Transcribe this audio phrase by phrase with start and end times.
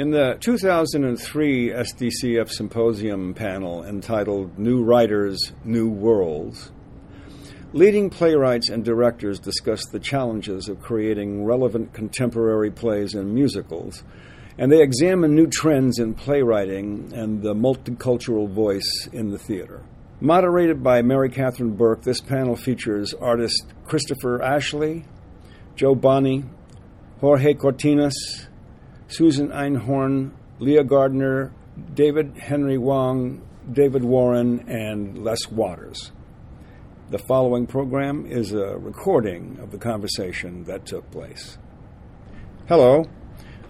[0.00, 6.72] In the 2003 SDCF Symposium panel entitled New Writers, New Worlds,
[7.74, 14.02] leading playwrights and directors discussed the challenges of creating relevant contemporary plays and musicals,
[14.56, 19.82] and they examine new trends in playwriting and the multicultural voice in the theater.
[20.18, 25.04] Moderated by Mary Catherine Burke, this panel features artist Christopher Ashley,
[25.76, 26.44] Jo Bonney,
[27.20, 28.46] Jorge Cortinas,
[29.10, 30.30] Susan Einhorn,
[30.60, 31.52] Leah Gardner,
[31.94, 36.12] David Henry Hwang, David Warren, and Les Waters.
[37.10, 41.58] The following program is a recording of the conversation that took place.
[42.68, 43.04] Hello,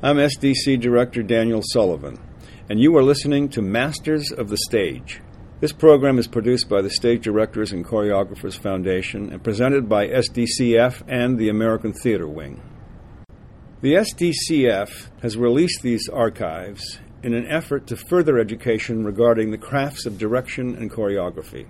[0.02, 2.18] I'm SDC Director Daniel Sullivan,
[2.68, 5.22] and you are listening to Masters of the Stage.
[5.60, 11.02] This program is produced by the Stage Directors and Choreographers Foundation and presented by SDCF
[11.08, 12.60] and the American Theater Wing.
[13.82, 20.04] The SDCF has released these archives in an effort to further education regarding the crafts
[20.04, 21.66] of direction and choreography.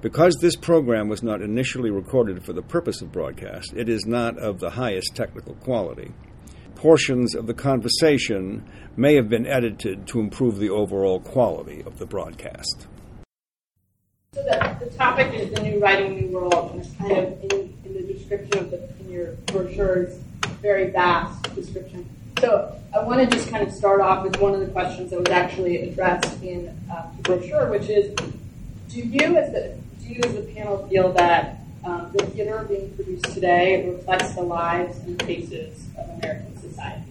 [0.00, 4.38] Because this program was not initially recorded for the purpose of broadcast, it is not
[4.38, 6.10] of the highest technical quality.
[6.74, 12.06] Portions of the conversation may have been edited to improve the overall quality of the
[12.06, 12.88] broadcast.
[14.32, 17.78] So the, the topic is the new writing, new world, and it's kind of in,
[17.84, 20.18] in the description of the in your brochures,
[20.60, 22.08] very vast description.
[22.40, 25.18] So I want to just kind of start off with one of the questions that
[25.18, 28.14] was actually addressed in uh, the brochure, which is,
[28.88, 32.92] do you as the do you as the panel feel that um, the theater being
[32.94, 37.04] produced today reflects the lives and faces of American society?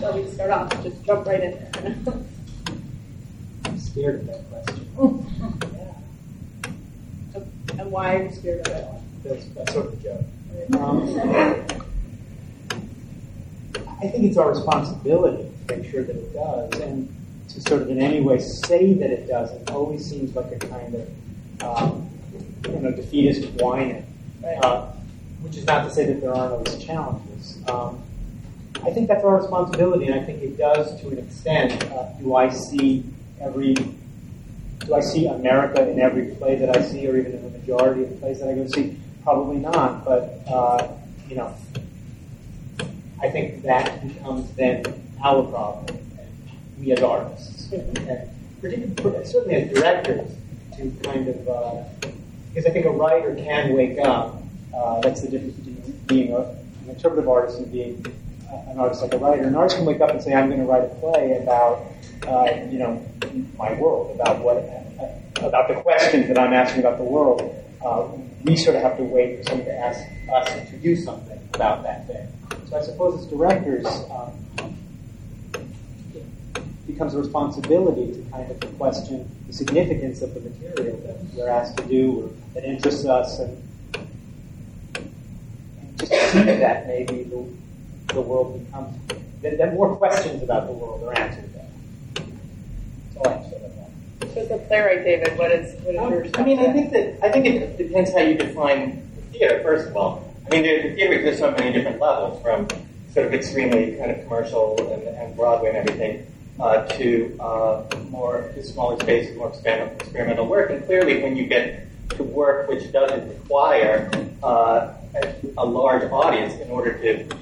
[0.00, 0.82] Shall we start off?
[0.82, 1.70] Just jump right in there.
[3.64, 4.88] I'm scared of that question.
[7.78, 9.03] and why are you scared of it?
[9.24, 10.24] That's, that's sort of a joke.
[10.78, 11.64] Um,
[14.00, 17.08] I think it's our responsibility to make sure that it does, and
[17.48, 20.94] to sort of in any way say that it doesn't always seems like a kind
[20.94, 22.08] of um,
[22.66, 24.06] you know defeatist whining.
[24.62, 24.92] Uh,
[25.40, 27.58] which is not to say that there aren't always challenges.
[27.68, 28.02] Um,
[28.82, 31.84] I think that's our responsibility, and I think it does to an extent.
[31.90, 33.04] Uh, do I see
[33.40, 37.58] every do I see America in every play that I see, or even in the
[37.58, 38.98] majority of plays that I go see?
[39.24, 40.04] Probably not.
[40.04, 40.88] But uh,
[41.28, 41.54] you know,
[43.20, 44.84] I think that becomes then
[45.24, 45.98] our problem,
[46.78, 47.94] we as artists, and
[48.60, 50.30] particularly certainly as directors,
[50.76, 51.82] to kind of uh,
[52.50, 54.42] because I think a writer can wake up.
[54.72, 58.04] Uh, that's the difference between being a, an interpretive artist and being
[58.68, 59.42] an artist like a writer.
[59.42, 61.86] An artist can wake up and say, "I'm going to write a play about."
[62.26, 63.04] uh, you know,
[63.58, 64.56] my world, about what,
[65.42, 67.40] about the questions that I'm asking about the world.
[68.44, 70.00] We sort of have to wait for someone to ask
[70.30, 72.28] us to do something about that thing.
[72.68, 74.32] So I suppose as directors, um,
[76.14, 81.48] it becomes a responsibility to kind of question the significance of the material that we're
[81.48, 83.64] asked to do or that interests us and,
[85.80, 87.48] and just see that maybe the,
[88.12, 88.94] the world becomes,
[89.40, 91.44] that, that more questions about the world are answered
[94.32, 96.26] so as a playwright, David, what is what is um, your?
[96.34, 99.02] I mean, I think that I think it depends how you define
[99.32, 99.62] theater.
[99.62, 102.68] First of all, I mean, the, the theater exists on many different levels, from
[103.12, 106.26] sort of extremely kind of commercial and, and Broadway and everything,
[106.60, 110.70] uh, to uh, more to smaller spaces, more experimental, experimental work.
[110.70, 114.10] And clearly, when you get to work which doesn't require
[114.42, 117.36] uh, a, a, large audience in order to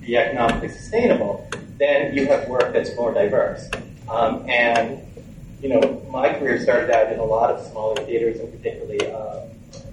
[0.00, 3.70] be economically sustainable, then you have work that's more diverse.
[4.08, 5.00] Um, and
[5.62, 9.42] you know, my career started out in a lot of smaller theaters, and particularly uh,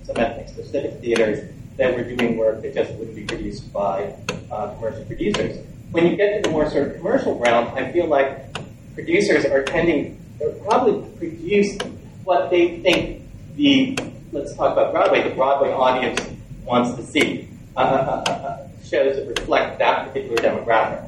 [0.04, 1.48] some ethnic-specific theaters
[1.78, 4.16] that were doing work that just wouldn't be produced by
[4.52, 5.64] uh, commercial producers.
[5.92, 8.52] When you get to the more sort of commercial realm, I feel like
[8.96, 11.78] producers are tending, to probably produce
[12.24, 13.22] what they think
[13.56, 13.98] the,
[14.32, 16.20] let's talk about Broadway, the Broadway audience
[16.66, 17.48] wants to see.
[17.78, 21.08] Uh, uh, uh, uh shows that reflect that particular demographic.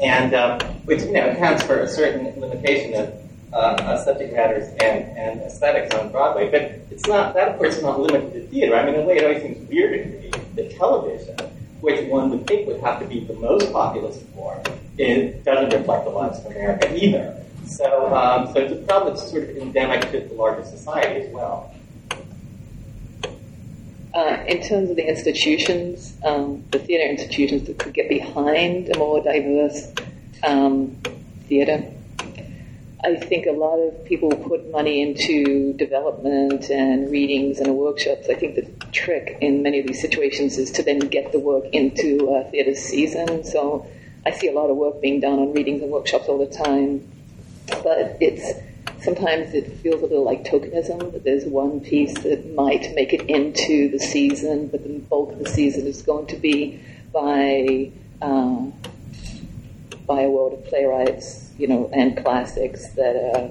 [0.00, 3.25] And which, you know, accounts for a certain limitation of
[3.56, 6.50] uh, subject matters and, and aesthetics on Broadway.
[6.50, 8.76] But it's not, that of course is not limited to theater.
[8.76, 11.36] I mean, in a way, it always seems weird to me that television,
[11.80, 14.62] which one would think would have to be the most populist form,
[14.98, 17.42] it doesn't reflect the lives of America either.
[17.66, 21.32] So, um, so it's a problem that's sort of endemic to the larger society as
[21.32, 21.74] well.
[24.14, 28.98] Uh, in terms of the institutions, um, the theatre institutions that could get behind a
[28.98, 29.92] more diverse
[30.42, 30.96] um,
[31.48, 31.84] theatre,
[33.04, 38.28] I think a lot of people put money into development and readings and workshops.
[38.28, 41.66] I think the trick in many of these situations is to then get the work
[41.72, 43.44] into a theatre season.
[43.44, 43.86] So
[44.24, 47.06] I see a lot of work being done on readings and workshops all the time,
[47.68, 48.60] but it's
[49.02, 51.12] sometimes it feels a little like tokenism.
[51.12, 55.38] That there's one piece that might make it into the season, but the bulk of
[55.38, 56.80] the season is going to be
[57.12, 58.72] by um,
[60.06, 63.50] by a world of playwrights, you know, and classics that are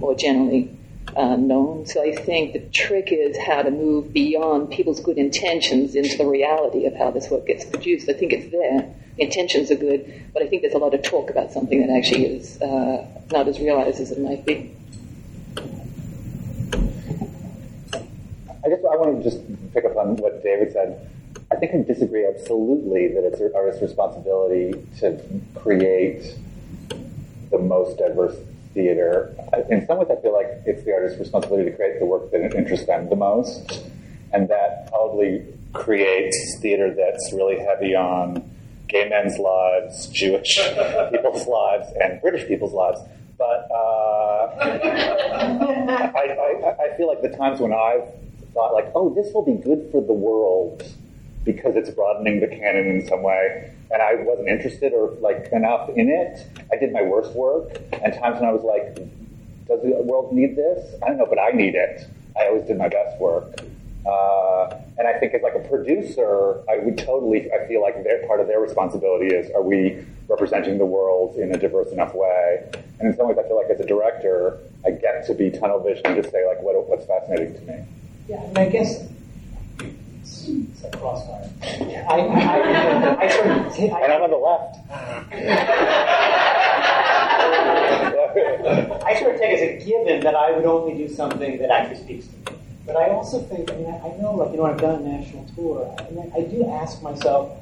[0.00, 0.70] more generally
[1.16, 1.86] uh, known.
[1.86, 6.26] So I think the trick is how to move beyond people's good intentions into the
[6.26, 8.08] reality of how this work gets produced.
[8.08, 8.94] I think it's there.
[9.18, 12.26] Intentions are good, but I think there's a lot of talk about something that actually
[12.26, 14.74] is uh, not as realized as it might be.
[18.64, 21.10] I guess I want to just pick up on what David said.
[21.50, 25.18] I think I disagree absolutely that it's an artist's responsibility to
[25.54, 26.36] create
[27.50, 28.36] the most diverse
[28.74, 29.34] theater.
[29.70, 32.54] In some ways, I feel like it's the artist's responsibility to create the work that
[32.54, 33.82] interests them the most,
[34.32, 38.48] and that probably creates theater that's really heavy on
[38.88, 40.56] gay men's lives, Jewish
[41.10, 43.00] people's lives, and British people's lives.
[43.36, 44.56] But uh,
[46.14, 48.08] I, I, I feel like the times when I've
[48.52, 50.82] thought, like, oh, this will be good for the world
[51.44, 53.72] because it's broadening the canon in some way.
[53.90, 56.46] And I wasn't interested or like enough in it.
[56.72, 58.96] I did my worst work, and times when I was like,
[59.66, 62.06] "Does the world need this?" I don't know, but I need it.
[62.38, 63.60] I always did my best work.
[64.06, 68.26] Uh, and I think as like a producer, I would totally, I feel like their,
[68.26, 72.64] part of their responsibility is, are we representing the world in a diverse enough way?
[73.00, 75.80] And in some ways, I feel like as a director, I get to be tunnel
[75.80, 77.84] vision and just say like, what, what's fascinating to me.
[78.28, 79.06] Yeah, and I guess
[80.48, 81.50] it's a crossfire.
[81.62, 81.66] I,
[82.08, 84.78] I, I, I sort of t- I, And I'm on the left.
[89.04, 91.70] I sort of take it as a given that I would only do something that
[91.70, 92.58] actually speaks to me.
[92.86, 95.08] But I also think, I mean, I, I know, like, you know, I've done a
[95.18, 97.52] national tour, and I, I do ask myself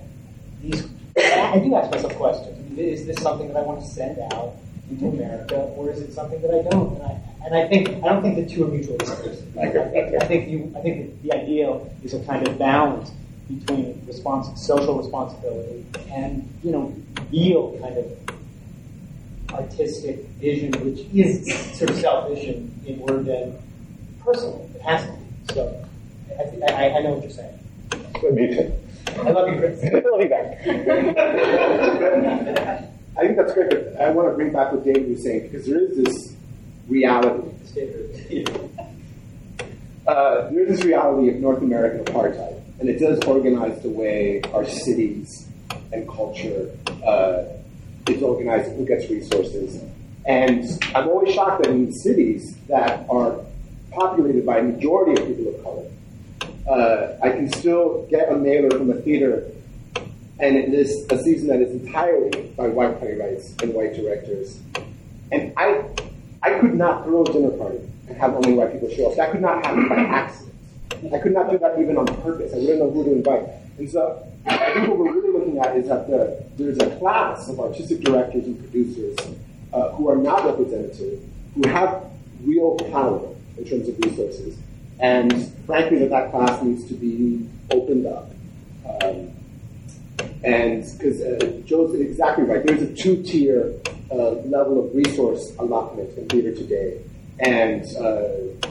[0.63, 0.87] these,
[1.17, 2.79] I do ask myself questions.
[2.79, 4.55] Is this something that I want to send out
[4.91, 6.95] into America, or is it something that I don't?
[6.95, 9.57] And I, and I think, I don't think the two are mutually exclusive.
[9.59, 9.63] I.
[9.63, 13.11] I think, I think, you, I think the ideal is a kind of balance
[13.49, 16.95] between respons- social responsibility and, you know,
[17.33, 18.07] real kind of
[19.53, 23.57] artistic vision, which is sort of selfish and inward and
[24.25, 24.69] personal.
[24.75, 25.55] It has to be.
[25.55, 25.87] So
[26.39, 27.59] I, think, I, I know what you're saying.
[28.35, 28.73] Me too.
[29.21, 29.85] I love you, Chris.
[29.85, 30.29] I love you
[32.67, 32.91] back.
[33.17, 35.67] I think that's great, but I want to bring back what David was saying because
[35.67, 36.37] there is this
[36.89, 37.53] reality.
[40.07, 44.41] Uh, there is this reality of North American apartheid, and it does organize the way
[44.55, 45.49] our cities
[45.93, 46.71] and culture
[47.05, 47.43] uh,
[48.09, 49.83] is organized, who gets resources.
[50.25, 50.65] And
[50.95, 53.41] I'm always shocked that in cities that are
[53.91, 55.87] populated by a majority of people of color,
[56.69, 59.51] uh, I can still get a mailer from a theater
[60.39, 64.61] and it is a season that is entirely by white playwrights and white directors.
[65.33, 65.85] And I,
[66.43, 69.17] I could not throw a dinner party and have only white people show up.
[69.17, 70.55] That could not happen by accident.
[71.13, 72.53] I could not do that even on purpose.
[72.53, 73.45] I wouldn't know who to invite.
[73.79, 77.49] And so I think what we're really looking at is that the, there's a class
[77.49, 79.17] of artistic directors and producers
[79.73, 81.23] uh, who are not representative,
[81.55, 82.05] who have
[82.43, 84.57] real power in terms of resources.
[85.01, 88.31] And frankly, that that class needs to be opened up.
[89.03, 89.33] Um,
[90.47, 93.75] and because uh, Jo's exactly right, there's a two-tier
[94.13, 97.03] uh, level of resource allotment in theater today,
[97.41, 98.69] and uh,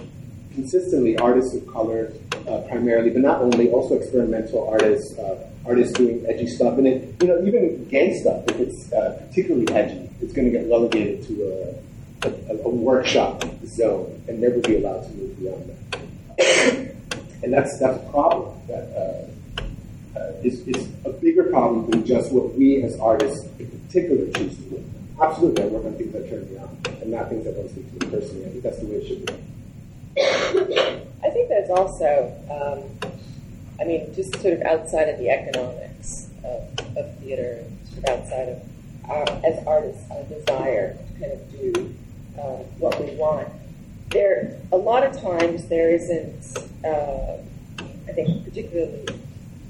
[0.54, 2.14] consistently artists of color,
[2.48, 7.14] uh, primarily, but not only, also experimental artists, uh, artists doing edgy stuff, and it,
[7.22, 8.46] you know, even gay stuff.
[8.48, 11.78] If it's uh, particularly edgy, it's going to get relegated to
[12.24, 16.96] a, a, a workshop zone and never be allowed to move beyond that.
[17.44, 19.35] and that's that's a problem that
[20.16, 24.64] uh, is, a bigger problem than just what we as artists in particular choose to
[24.64, 24.84] do.
[25.22, 27.88] Absolutely, I work on things that turn me on, and not things that don't speak
[28.00, 28.46] to me personally.
[28.46, 29.34] I think that's the way it should be.
[31.24, 33.12] I think there's also, um,
[33.80, 38.50] I mean, just sort of outside of the economics of, of theater, sort of outside
[38.50, 38.62] of
[39.10, 41.96] as artists, our desire to kind of do
[42.40, 43.48] uh, what we want.
[44.10, 47.38] There, a lot of times there isn't, uh,
[47.80, 49.06] I think, particularly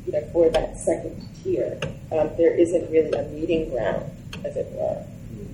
[0.05, 1.79] you know, for that second tier,
[2.11, 4.09] um, there isn't really a meeting ground,
[4.43, 5.05] as it were.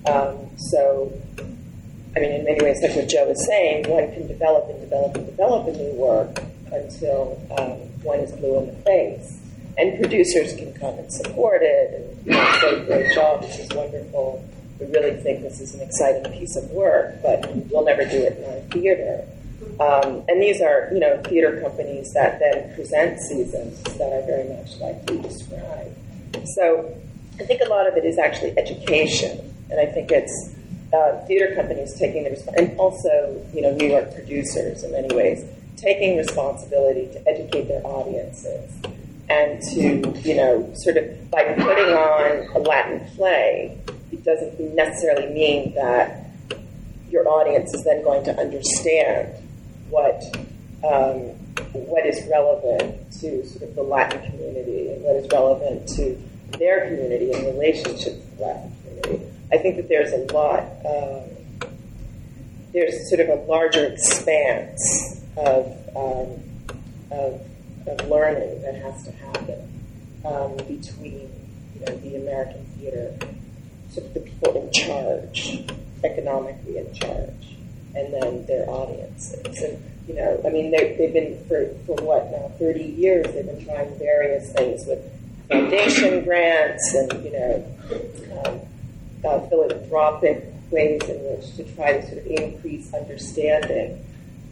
[0.05, 1.12] Um, so,
[2.15, 5.15] I mean, in many ways, like what Jo was saying, one can develop and develop
[5.15, 9.39] and develop a new work until um, one is blue in the face.
[9.77, 14.46] And producers can come and support it and say, great job, this is wonderful,
[14.81, 18.38] we really think this is an exciting piece of work, but we'll never do it
[18.38, 19.25] in our theater.
[19.81, 24.47] Um, and these are, you know, theater companies that then present seasons that are very
[24.47, 25.97] much like you described.
[26.55, 26.95] So
[27.39, 29.39] I think a lot of it is actually education,
[29.71, 30.53] and I think it's
[30.93, 35.15] uh, theater companies taking the resp- and also, you know, New York producers in many
[35.15, 35.43] ways
[35.77, 38.71] taking responsibility to educate their audiences
[39.29, 43.75] and to, you know, sort of by putting on a Latin play,
[44.11, 46.27] it doesn't necessarily mean that
[47.09, 49.33] your audience is then going to understand
[49.91, 50.24] what
[50.83, 51.19] um,
[51.74, 56.17] what is relevant to sort of the Latin community and what is relevant to
[56.57, 59.25] their community in relationship to the Latin community.
[59.51, 60.63] I think that there's a lot.
[60.86, 61.29] Um,
[62.74, 66.41] there's sort of a larger expanse of, um,
[67.12, 67.41] of,
[67.86, 69.83] of learning that has to happen
[70.24, 71.29] um, between
[71.75, 73.13] you know, the American theater,
[73.89, 75.65] sort of the people in charge,
[76.03, 77.50] economically in charge,
[77.95, 79.62] and then their audiences.
[79.62, 83.25] And you know, I mean, they, they've been for for what now, thirty years.
[83.33, 85.00] They've been trying various things with
[85.48, 87.65] foundation grants and you know,
[88.45, 88.60] um,
[89.25, 94.03] uh, philanthropic ways in which to try to sort of increase understanding.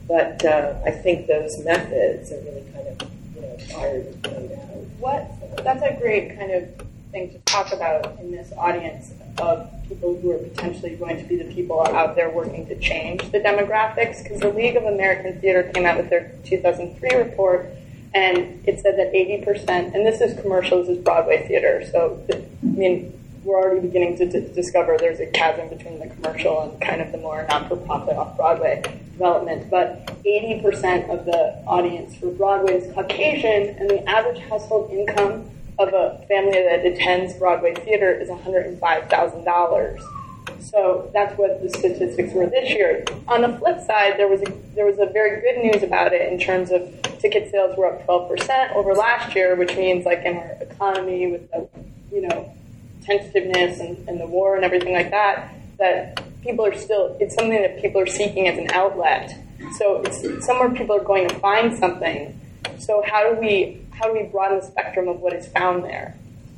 [0.07, 4.05] But uh, I think those methods are really kind of you know tired.
[4.99, 5.31] What?
[5.63, 6.69] That's a great kind of
[7.11, 11.35] thing to talk about in this audience of people who are potentially going to be
[11.35, 14.23] the people out there working to change the demographics.
[14.23, 17.69] Because the League of American Theater came out with their 2003 report,
[18.13, 22.65] and it said that 80%, and this is commercial, this is Broadway theater, so I
[22.65, 27.01] mean, we're already beginning to d- discover there's a chasm between the commercial and kind
[27.01, 28.81] of the more non-for-profit off-Broadway
[29.11, 29.69] development.
[29.69, 35.93] But 80% of the audience for Broadway is Caucasian, and the average household income of
[35.93, 39.99] a family that attends Broadway theater is $105,000.
[40.61, 43.05] So that's what the statistics were this year.
[43.27, 46.31] On the flip side, there was a, there was a very good news about it
[46.31, 50.35] in terms of ticket sales were up 12% over last year, which means like in
[50.35, 51.67] our economy with the
[52.11, 52.53] you know
[53.03, 57.61] tentativeness and, and the war and everything like that, that people are still it's something
[57.61, 59.33] that people are seeking as an outlet.
[59.77, 62.39] So it's somewhere people are going to find something.
[62.79, 66.15] So how do we how do we broaden the spectrum of what is found there?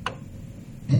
[0.07, 0.93] Are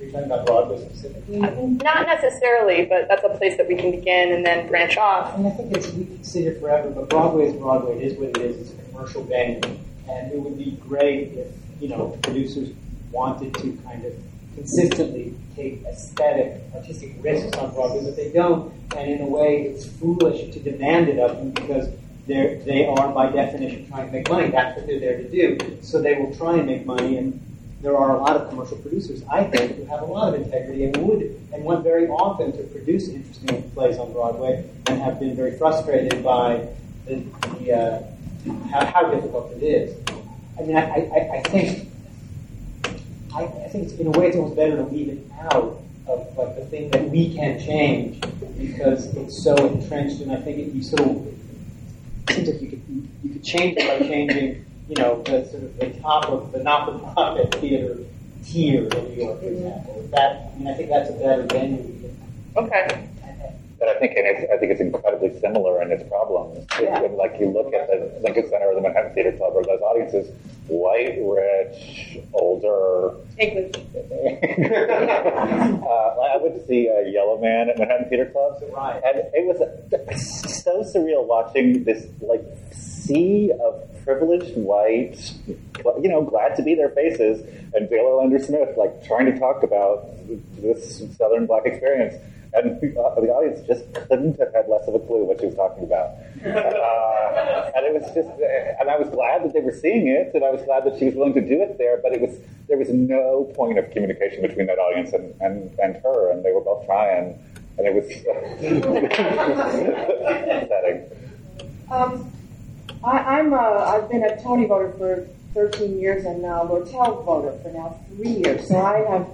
[0.00, 1.38] you talking about Broadway specifically?
[1.38, 5.36] Not necessarily, but that's a place that we can begin and then branch off.
[5.36, 7.96] And I think it's we can sit here forever, but Broadway is Broadway.
[7.98, 8.72] It is what it is.
[8.72, 9.60] It's a commercial venue,
[10.10, 11.46] and it would be great if
[11.80, 12.70] you know producers
[13.12, 14.14] wanted to kind of
[14.56, 18.72] consistently take aesthetic, artistic risks on Broadway, but they don't.
[18.96, 23.08] And in a way, it's foolish to demand it of them because they're they are
[23.12, 24.50] by definition trying to make money.
[24.50, 25.78] That's what they're there to do.
[25.82, 27.40] So they will try and make money and.
[27.82, 30.84] There are a lot of commercial producers, I think, who have a lot of integrity
[30.84, 31.20] and would
[31.52, 36.24] and want very often to produce interesting plays on Broadway and have been very frustrated
[36.24, 36.66] by
[37.04, 37.16] the,
[37.58, 38.02] the uh,
[38.70, 39.98] how, how difficult it is.
[40.58, 41.90] I mean, I, I, I think
[43.34, 46.38] I, I think it's, in a way it's almost better to leave it out of
[46.38, 48.20] like the thing that we can change
[48.58, 50.96] because it's so entrenched, and I think be so.
[50.96, 51.34] It
[52.30, 52.82] seems like you could
[53.22, 56.62] you could change it by changing, you know, the sort of the top of the
[56.62, 57.98] not-for-profit theater
[58.44, 60.08] tier in New York, for example.
[60.10, 62.10] That I mean, I think that's a better venue.
[62.56, 63.08] Okay.
[63.84, 66.66] But I think and it's, I think it's incredibly similar in its problems.
[66.80, 67.02] Yeah.
[67.02, 69.80] When, like you look at the Lincoln Center or the Manhattan Theater Club or those
[69.82, 70.34] audiences,
[70.68, 73.14] white, rich, older.
[75.84, 79.00] Uh, I went to see a Yellowman at Manhattan Theater Club, Right.
[79.04, 79.58] and it was
[80.62, 85.32] so surreal watching this like sea of privileged white,
[86.00, 87.40] you know, glad to be their faces,
[87.74, 90.06] and Dael Orlandersmith like trying to talk about
[90.56, 92.14] this Southern Black experience.
[92.54, 95.56] And the uh, audience just couldn't have had less of a clue what she was
[95.56, 96.10] talking about.
[96.44, 98.28] Uh, and it was just,
[98.80, 101.06] and I was glad that they were seeing it, and I was glad that she
[101.06, 101.98] was willing to do it there.
[102.02, 105.96] But it was there was no point of communication between that audience and, and, and
[106.02, 107.38] her, and they were both trying,
[107.76, 108.06] and it was
[110.62, 111.04] upsetting.
[111.90, 112.30] Um,
[113.04, 117.56] I, I'm a, I've been a Tony voter for 13 years and now Lortel voter
[117.62, 118.68] for now three years.
[118.68, 119.28] So I have,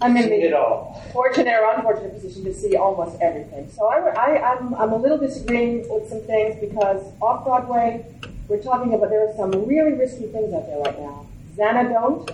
[0.00, 1.02] I'm in it the all.
[1.12, 3.70] fortunate or unfortunate position to see almost everything.
[3.70, 8.04] So I, I, I'm, I'm a little disagreeing with some things because off Broadway,
[8.48, 11.26] we're talking about there are some really risky things out there right now.
[11.56, 12.30] Zanna, Don't,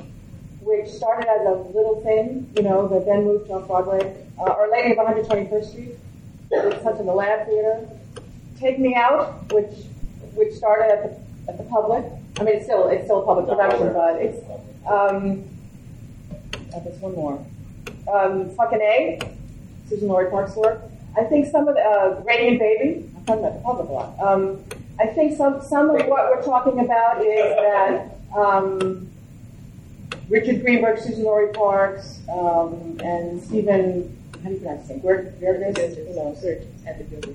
[0.61, 4.17] which started as a little thing, you know, that then moved to off Broadway.
[4.39, 5.97] Uh, Our Lady of 121st Street,
[6.51, 7.89] which is in the Lab Theater.
[8.59, 9.71] Take Me Out, which
[10.35, 12.05] which started at the at the public.
[12.41, 14.39] I mean, it's still it's still a public production, but it's
[14.87, 15.45] um.
[16.75, 17.45] oh, there's one more.
[18.13, 19.19] Um, fucking A,
[19.89, 20.83] Suzan-Lori Parks' work.
[21.17, 23.09] I think some of the uh, Radiant Baby.
[23.17, 24.21] I'm talking about the public a lot.
[24.21, 24.65] Um,
[24.99, 29.09] I think some some of what we're talking about is that um,
[30.29, 34.19] Richard Greenberg, Suzan-Lori Parks, um, and Stephen.
[34.43, 35.77] How do you pronounce his name?
[35.77, 35.99] Is?
[35.99, 36.37] You know,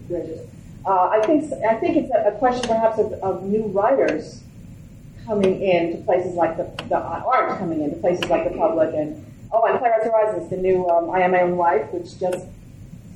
[0.07, 0.47] Bridges.
[0.85, 4.41] Uh, I think I think it's a, a question perhaps of, of new writers
[5.25, 9.25] coming in to places like the, the art coming into places like the public and
[9.51, 12.45] oh and Playwrights Horizons, the new um, I Am My Own Wife, which just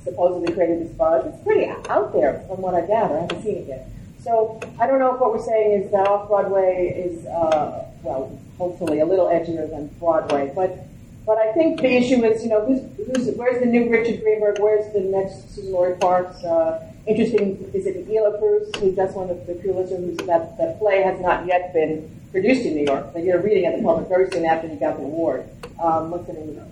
[0.03, 1.25] supposedly created this buzz.
[1.25, 3.17] It's pretty out there from what I gather.
[3.17, 3.87] I haven't seen it yet.
[4.23, 8.39] So I don't know if what we're saying is that off Broadway is uh, well,
[8.57, 10.85] hopefully a little edgier than Broadway, but
[11.25, 14.59] but I think the issue is you know who's, who's where's the new Richard Greenberg?
[14.59, 16.43] Where's the next Suzan-Lori Parks?
[16.43, 20.79] Uh, interesting, is it Nilo Cruz, who just won the, the Pulitzer, who's that, that
[20.79, 23.13] play has not yet been produced in New York.
[23.13, 25.47] They did a reading at the public very soon after he got the award.
[25.81, 26.71] Um, what's the name of that?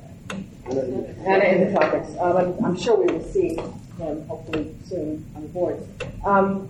[1.25, 2.09] Anna in the Tropics.
[2.19, 5.85] Um, I'm, I'm, sure we will see him hopefully soon on the boards.
[6.23, 6.69] Um,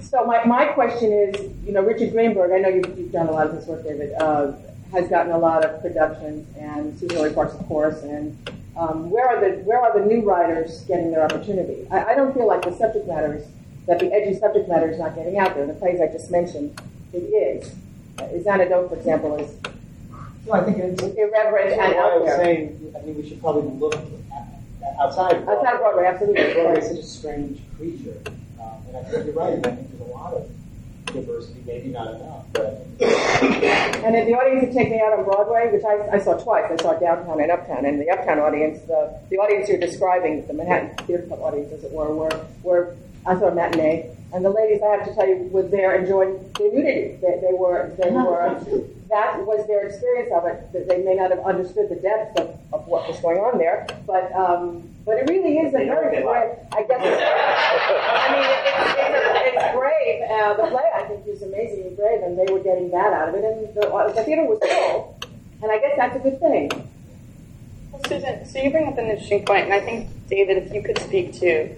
[0.00, 3.32] so my, my question is, you know, Richard Greenberg, I know you've, you've done a
[3.32, 4.52] lot of this work, David, uh,
[4.92, 8.36] has gotten a lot of productions, and Suzan-Lori Parks, of course, and
[8.76, 11.86] um, where are the where are the new writers getting their opportunity?
[11.90, 13.46] I, I, don't feel like the subject matter is
[13.86, 15.66] that the edgy subject matter is not getting out there.
[15.66, 16.80] The plays I just mentioned,
[17.12, 17.74] it is.
[18.18, 19.56] Uh, Zanna, Don't, for example, is
[20.46, 23.70] no, I think it's irreverent and out I was saying, I think we should probably
[23.78, 25.54] look at, outside Broadway.
[25.54, 26.54] Outside Broadway, absolutely.
[26.54, 28.20] Broadway is such a strange creature.
[28.60, 29.52] Um, and I think you're right.
[29.54, 30.50] I think there's a lot of
[31.12, 32.86] diversity, maybe not enough, but.
[33.00, 36.70] And if the audience would take me out on Broadway, which I, I saw twice,
[36.70, 40.52] I saw downtown and uptown, and the uptown audience, the, the audience you're describing, the
[40.52, 44.50] Manhattan Theater Club audience, as it were, were, were I saw a matinee, and the
[44.50, 47.18] ladies, I have to tell you, were there enjoying the nudity.
[47.20, 48.58] They, they were, they were,
[49.10, 50.72] that was their experience of it.
[50.72, 53.86] That they may not have understood the depth of, of what was going on there,
[54.06, 56.24] but um, but it really is a very.
[56.72, 56.98] I guess.
[56.98, 59.31] I mean, it's, it's,
[59.74, 60.22] brave.
[60.30, 63.34] Uh, the play, I think, is amazingly brave, and they were getting that out of
[63.34, 65.18] it, and the, uh, the theater was full,
[65.62, 66.70] and I guess that's a good thing.
[67.90, 70.82] Well, Susan, so you bring up an interesting point, and I think David, if you
[70.82, 71.74] could speak to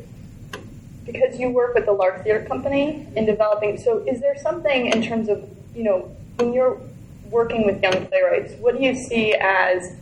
[1.04, 3.78] because you work with the Lark Theater Company in developing.
[3.78, 6.80] So, is there something in terms of you know when you're
[7.30, 9.96] working with young playwrights, what do you see as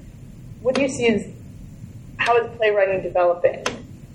[0.60, 1.26] what do you see as
[2.18, 3.64] how is playwriting developing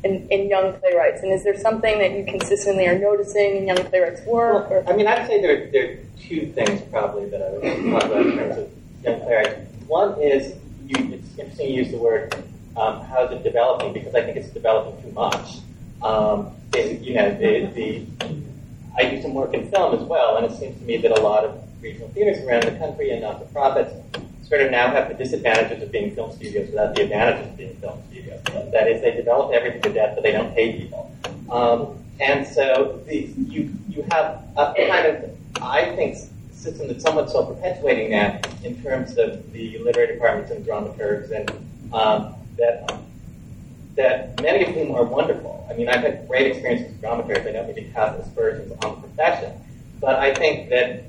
[0.04, 1.22] in, in young playwrights?
[1.24, 4.70] And is there something that you consistently are noticing in young playwrights' work?
[4.70, 8.04] Well, I mean, I'd say there, there are two things probably that I would talk
[8.06, 8.72] about in terms of
[9.04, 9.72] young playwrights.
[9.88, 10.56] One is
[10.86, 12.34] you, it's interesting you use the word
[12.78, 15.58] um, how is it developing because I think it's developing too much.
[16.04, 18.06] Um, it, you know, the, the
[18.96, 21.22] I do some work in film as well, and it seems to me that a
[21.22, 23.94] lot of regional theaters around the country and not-for-profits
[24.48, 27.76] sort of now have the disadvantages of being film studios without the advantages of being
[27.78, 28.42] film studios.
[28.72, 31.12] That is, they develop everything to death, but they don't pay people.
[31.52, 36.18] Um, and so the, you you have a kind of, I think,
[36.52, 41.50] system that's somewhat self-perpetuating now in terms of the literary departments and dramaturgs, and
[41.94, 43.02] um, that
[43.96, 45.68] that many of whom are wonderful.
[45.70, 47.48] I mean, I've had great experiences with dramaturgs.
[47.48, 49.54] I don't mean to cast aspersions on the profession,
[50.00, 51.04] but I think that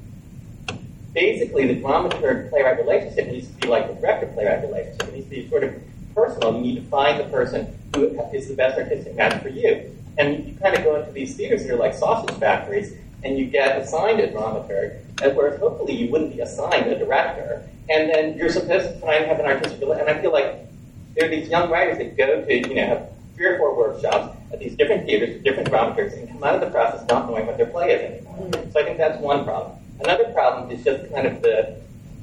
[1.13, 5.09] basically the dramaturg playwright relationship needs to be like the director playwright relationship.
[5.09, 5.75] It needs to be sort of
[6.15, 6.55] personal.
[6.55, 9.95] You need to find the person who is the best artistic match for you.
[10.19, 12.93] And you kind of go into these theaters that are like sausage factories,
[13.23, 14.99] and you get assigned a dramaturg,
[15.35, 17.69] whereas hopefully you wouldn't be assigned a director.
[17.89, 20.09] And then you're supposed to try and have an artistic relationship.
[20.09, 20.67] And I feel like
[21.15, 24.37] there are these young writers that go to, you know, have three or four workshops
[24.53, 27.47] at these different theaters with different dramaturgs and come out of the process not knowing
[27.47, 28.49] what their play is anymore.
[28.49, 28.71] Mm-hmm.
[28.73, 29.78] So I think that's one problem.
[30.01, 31.77] Another problem is just kind of the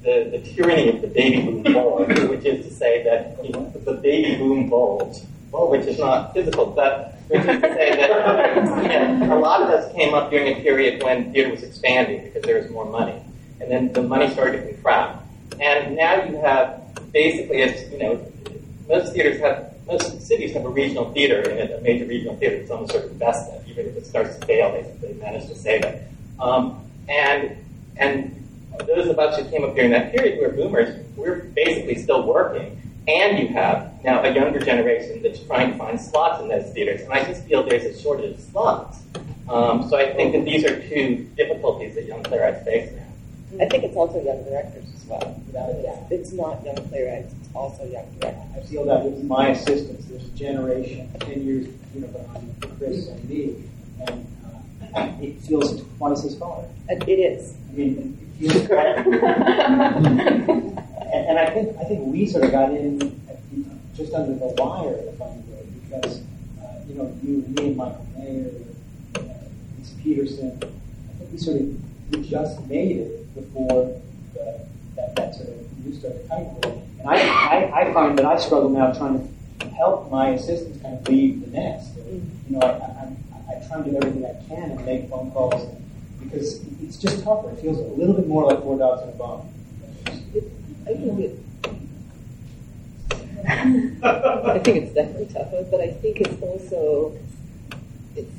[0.06, 3.72] the, the tyranny of the baby boom bulge, which is to say that you know,
[3.84, 5.18] the baby boom bulge,
[5.52, 9.70] well, which is not physical, but which is to say that know, a lot of
[9.70, 13.20] us came up during a period when theater was expanding because there was more money,
[13.60, 15.24] and then the money started to contract,
[15.60, 18.32] and now you have basically, it's you know,
[18.88, 22.72] most theaters have most cities have a regional theater it, a major regional theater that's
[22.72, 23.62] almost sort of invested.
[23.70, 26.04] Even if it starts to fail, they, they manage to save it.
[26.40, 27.56] Um, and
[27.98, 28.32] and
[28.86, 32.26] those of us who came up during that period who are boomers, we're basically still
[32.26, 32.82] working.
[33.08, 37.02] And you have now a younger generation that's trying to find slots in those theaters.
[37.02, 39.00] And I just feel there's a shortage of slots.
[39.48, 43.64] Um, so I think that these are two difficulties that young playwrights face now.
[43.64, 45.42] I think it's also young directors as well.
[45.54, 45.96] Yeah.
[46.10, 48.44] It's not young playwrights, it's also young directors.
[48.56, 53.08] I feel that with my assistants, there's a generation, 10 years you know, behind Chris
[53.08, 53.64] and me,
[54.08, 54.26] and
[54.96, 56.66] it feels twice as hard.
[56.90, 57.56] It is.
[57.70, 58.60] I mean, and,
[61.14, 63.22] and I think I think we sort of got in
[63.96, 66.22] just under the wire a funny way because
[66.62, 68.52] uh, you know you, me, and Michael Mayer,
[69.16, 69.20] uh,
[69.78, 74.02] Lisa Peterson, I think we sort of we just made it before
[74.34, 76.82] the, that, that sort of news started coming.
[77.00, 80.98] And I, I, I find that I struggle now trying to help my assistants kind
[80.98, 81.92] of leave the nest.
[81.98, 83.16] You know, I, I,
[83.50, 85.76] I try and do everything I can and make phone calls
[86.22, 87.52] because it's just tougher.
[87.52, 89.52] It feels a little bit more like four dogs in a bone.
[90.88, 91.40] I think it.
[94.04, 97.18] I think it's definitely tougher, but I think it's also
[98.16, 98.32] it's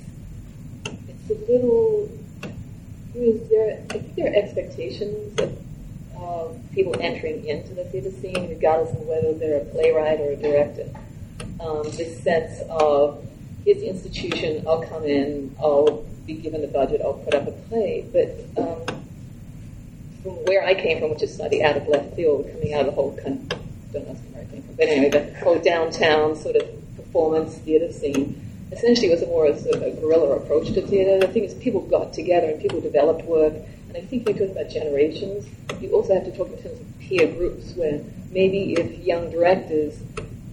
[0.85, 2.11] it's a little.
[2.45, 5.39] I there, I think there are expectations
[6.19, 10.37] of people entering into the theater scene, regardless of whether they're a playwright or a
[10.37, 10.89] director.
[11.61, 13.27] Um, this sense of
[13.67, 17.53] here's the institution, I'll come in, I'll be given the budget, I'll put up a
[17.53, 18.63] play, but.
[18.63, 19.03] Um,
[20.27, 22.87] from where I came from, which is slightly out of left field, coming out of
[22.87, 23.59] the whole kind of,
[23.93, 27.59] don't ask me where I came from, but anyway, the whole downtown sort of performance
[27.59, 31.25] theater scene, essentially was a more sort of a guerrilla approach to theater.
[31.25, 33.55] The thing is, people got together and people developed work,
[33.89, 35.47] and I think you're talking about generations.
[35.81, 38.01] You also have to talk in terms of peer groups, where
[38.33, 39.97] maybe if young directors,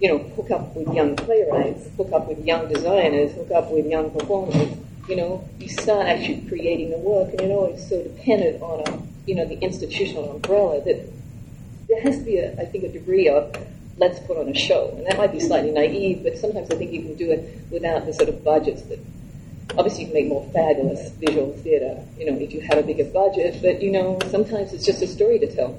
[0.04, 3.86] you know, hook up with young playwrights, hook up with young designers, hook up with
[3.86, 4.76] young performers,
[5.08, 9.02] you know, you start actually creating the work, and not always so dependent on a
[9.26, 11.10] you know, the institutional umbrella, that
[11.88, 13.56] there has to be, a, I think, a degree of
[13.96, 14.92] let's put on a show.
[14.94, 18.04] And that might be slightly naive, but sometimes I think you can do it without
[18.04, 18.98] the sort of budgets that
[19.78, 23.04] obviously you can make more fabulous visual theater, you know, if you have a bigger
[23.04, 25.78] budget, but you know, sometimes it's just a story to tell.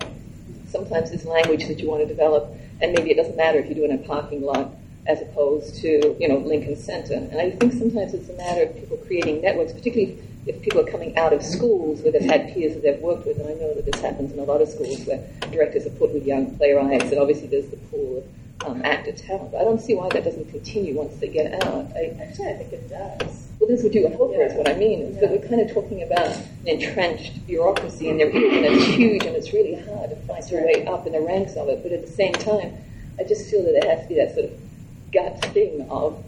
[0.70, 3.76] Sometimes it's language that you want to develop, and maybe it doesn't matter if you
[3.76, 4.72] do it in a parking lot
[5.08, 7.14] as opposed to, you know, Lincoln Center.
[7.14, 10.92] And I think sometimes it's a matter of people creating networks, particularly if people are
[10.92, 13.74] coming out of schools where they've had peers that they've worked with, and I know
[13.74, 17.06] that this happens in a lot of schools where directors are put with young playwrights,
[17.06, 18.24] and obviously there's the pool
[18.62, 19.52] of um, actor talent.
[19.52, 21.88] But I don't see why that doesn't continue once they get out.
[21.96, 23.48] I, Actually, I think it does.
[23.66, 25.02] Well, this is what you hope for, is what I mean.
[25.02, 29.36] Is that we're kind of talking about an entrenched bureaucracy, and, and it's huge, and
[29.36, 31.82] it's really hard to fight your way up in the ranks of it.
[31.82, 32.78] But at the same time,
[33.18, 34.60] I just feel that there has to be that sort of
[35.12, 36.24] gut thing of,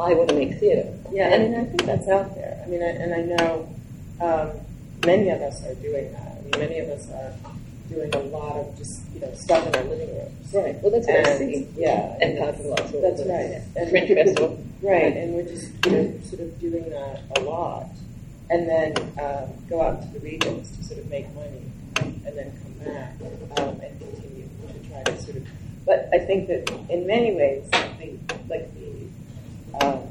[0.00, 0.92] I want to make theater.
[1.12, 2.60] Yeah, I mean, I think that's out there.
[2.60, 3.68] I mean, I, and I know
[4.20, 4.50] um,
[5.06, 6.38] many of us are doing that.
[6.38, 7.32] I mean, many of us are
[7.90, 10.54] doing a lot of just you know stuff in our living rooms.
[10.54, 10.76] Right.
[10.82, 11.68] Well, that's what I And, see.
[11.76, 12.92] Yeah, And parking lots.
[12.94, 13.62] or That's right.
[13.76, 14.64] And Fringe festival.
[14.82, 17.86] Right, and we're just you know sort of doing that a lot,
[18.48, 21.62] and then um, go out to the regions to sort of make money,
[22.00, 23.12] and then come back
[23.58, 25.46] um, and continue to try to sort of.
[25.84, 28.16] But I think that in many ways, the,
[28.48, 30.02] like the um,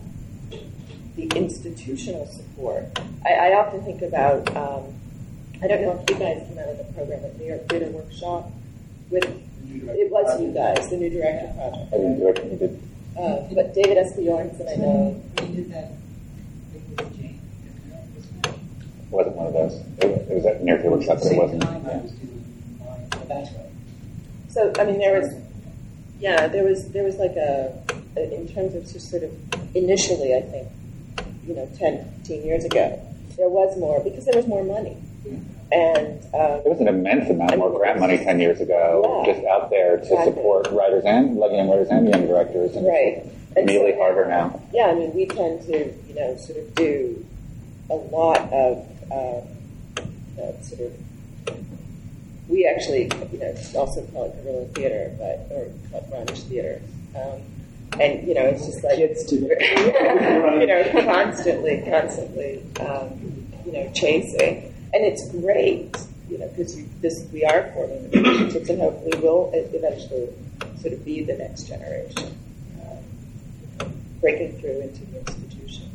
[1.15, 2.85] the institutional support.
[3.25, 4.55] I, I often think about.
[5.61, 7.87] I don't know if you guys came out of the program at New York Theater
[7.87, 8.51] Workshop
[9.09, 9.25] with.
[9.71, 11.93] It was you guys, the new director project.
[11.93, 12.43] I didn't do it.
[12.51, 12.81] You did.
[13.17, 15.23] Uh, but David Esbjornson, I know.
[15.41, 15.91] We did that
[16.71, 17.39] thing with Jane.
[18.45, 19.73] It wasn't one of those.
[19.99, 21.63] It, it was at near the workshop, but it wasn't.
[21.63, 21.71] Yeah.
[21.71, 22.09] mine,
[23.09, 23.65] but that's right.
[24.49, 25.33] So I mean, there was,
[26.19, 27.77] yeah, there was there was like a,
[28.15, 29.31] a in terms of just sort of
[29.75, 30.67] initially, I think,
[31.45, 33.05] you know, 10, 15 years ago,
[33.37, 34.97] there was more because there was more money,
[35.71, 39.33] and um, There was an immense amount more grant money 10 years ago Yeah.
[39.33, 40.33] just out there to Exactly.
[40.33, 42.75] support writers and young writers and young directors.
[42.75, 43.17] And Right.
[43.25, 44.59] it's And immediately so- harder now.
[44.73, 47.23] yeah, I mean, we tend to you know sort of do
[47.89, 49.41] a lot of uh,
[50.61, 50.93] sort of.
[52.47, 56.81] We actually, you know, also call it guerrilla theater, but or call it grunge theater.
[57.15, 57.41] Um,
[57.99, 59.35] and you know, it's just like Kids do
[60.59, 65.95] you know, constantly, constantly, um, you know, chasing, and it's great,
[66.29, 70.29] you know, because this we are forming the relationships, and hopefully will eventually
[70.81, 72.37] sort of be the next generation,
[72.81, 75.87] um, breaking through into the institutions.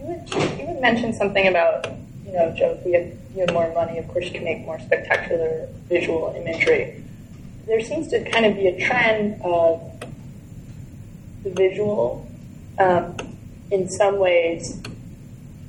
[0.00, 1.86] You had, you had mentioned something about,
[2.26, 4.64] you know, Jo, if we had, you had more money, of course you can make
[4.64, 7.02] more spectacular visual imagery.
[7.66, 9.80] There seems to kind of be a trend of
[11.44, 12.26] the visual,
[12.78, 13.16] um,
[13.70, 14.80] in some ways,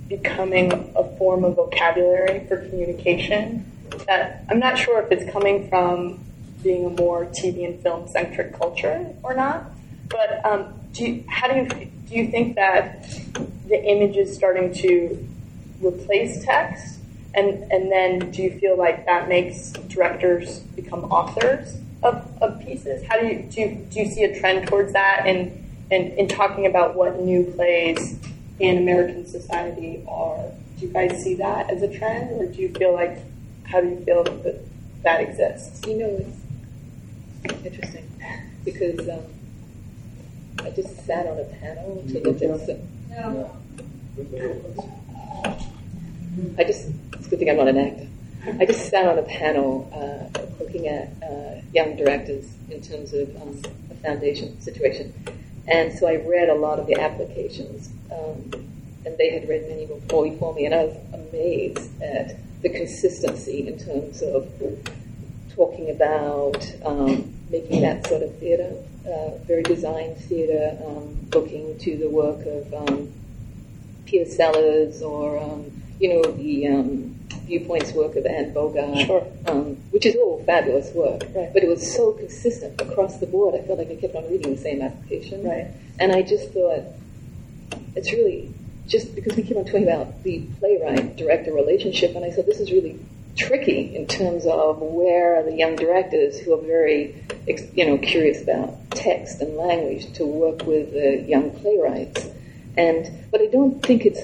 [0.08, 3.66] becoming a form of vocabulary for communication.
[4.08, 6.24] That I'm not sure if it's coming from
[6.63, 9.66] being a more TV and film centric culture or not.
[10.10, 13.04] But um, do you, how do you do you think that
[13.68, 15.28] the image is starting to
[15.82, 17.00] replace text,
[17.34, 23.04] and and then do you feel like that makes directors become authors of, of pieces?
[23.08, 25.24] How do you do you, do you see a trend towards that?
[25.26, 25.60] And
[25.92, 28.20] in, in talking about what new plays
[28.63, 32.69] in American society are, do you guys see that as a trend, or do you
[32.73, 33.19] feel like
[33.65, 34.65] how do you feel that
[35.04, 35.86] that exists?
[35.86, 36.26] You know,
[37.43, 38.10] it's interesting.
[38.65, 39.23] because um,
[40.60, 42.80] I just sat on a panel to look at some.
[46.58, 48.08] I just, it's a good thing I'm not an actor.
[48.60, 53.36] I just sat on a panel uh, looking at uh, young directors in terms of
[53.41, 55.13] um, a foundation situation.
[55.67, 58.52] And so I read a lot of the applications, um,
[59.06, 63.67] and they had read many before, before me, and I was amazed at the consistency
[63.67, 64.49] in terms of
[65.56, 68.73] talking about um, making that sort of theatre,
[69.08, 73.13] uh, very designed theatre, um, looking to the work of um,
[74.06, 77.15] Peter Sellars or, um, you know, the um,
[77.58, 79.26] Viewpoints work of Anne Bogart, Sure.
[79.48, 81.22] um, which is all fabulous work.
[81.36, 81.54] Right.
[81.54, 83.54] But it was so consistent across the board.
[83.54, 85.44] I felt like I kept on reading the same application.
[85.44, 85.68] Right.
[86.00, 86.84] And I just thought,
[87.96, 88.52] it's really
[88.88, 92.60] just because we keep on talking about the playwright director relationship, and I said this
[92.60, 93.00] is really
[93.36, 97.16] tricky in terms of where are the young directors who are very,
[97.76, 102.28] you know, curious about text and language to work with the young playwrights,
[102.78, 104.22] and but I don't think it's.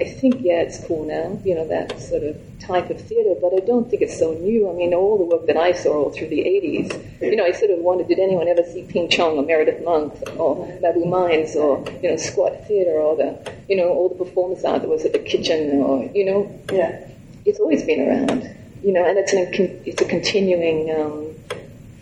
[0.00, 3.52] I think yeah, it's cool now, you know, that sort of type of theatre, but
[3.52, 4.70] I don't think it's so new.
[4.70, 7.52] I mean, all the work that I saw all through the 80s, you know, I
[7.52, 11.54] sort of wondered, did anyone ever see Ping Chong or Meredith Monk or Mabou Mines
[11.54, 15.04] or, you know, Squat Theatre or the, you know, all the performance art that was
[15.04, 17.06] at the kitchen or, you know, Yeah.
[17.44, 18.48] it's always been around,
[18.82, 19.52] you know, and it's an
[19.84, 21.34] it's a continuing um,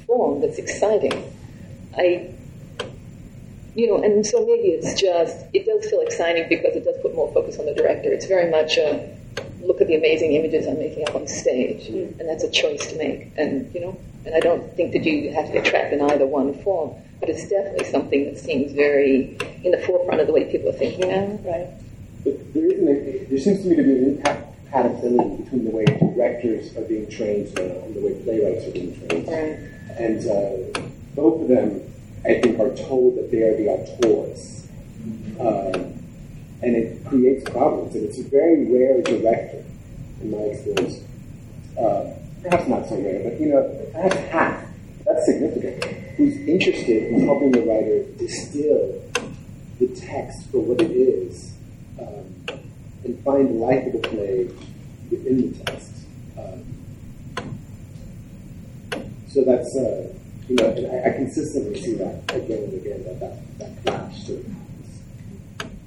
[0.07, 1.33] form that's exciting.
[1.97, 2.33] I,
[3.79, 7.15] you know, and so maybe it's just it does feel exciting because it does put
[7.15, 8.13] more focus on the director.
[8.13, 9.09] It's very much a
[9.63, 12.99] look at the amazing images I'm making up on stage, and that's a choice to
[12.99, 13.31] make.
[13.37, 16.27] And you know, and I don't think that you have to get trapped in either
[16.27, 20.51] one form, but it's definitely something that seems very in the forefront of the way
[20.51, 21.39] people are thinking now.
[21.49, 21.71] Right.
[22.25, 25.85] But there isn't a, there seems to me to be an incompatibility between the way
[25.85, 29.29] directors are being trained now and the way playwrights are being trained.
[29.29, 29.55] Right.
[30.03, 30.81] And uh,
[31.15, 31.89] both of them,
[32.25, 34.67] I think, are told that they are the auteurs.
[35.41, 35.95] Um,
[36.61, 37.95] and it creates problems.
[37.95, 39.65] And it's a very rare director,
[40.21, 41.05] in my experience.
[41.79, 44.65] Uh, perhaps not so rare, but you know, perhaps half.
[45.05, 45.85] That's significant.
[46.17, 49.01] Who's interested in helping the writer distill
[49.79, 51.53] the text for what it is
[52.01, 52.35] um,
[53.05, 54.51] and find the life of the play
[55.11, 55.93] within the text.
[56.37, 56.65] Um,
[59.29, 60.13] so that's, uh,
[60.49, 64.19] you know, and I, I consistently see that again and again, that that, that clash
[64.21, 64.57] happens.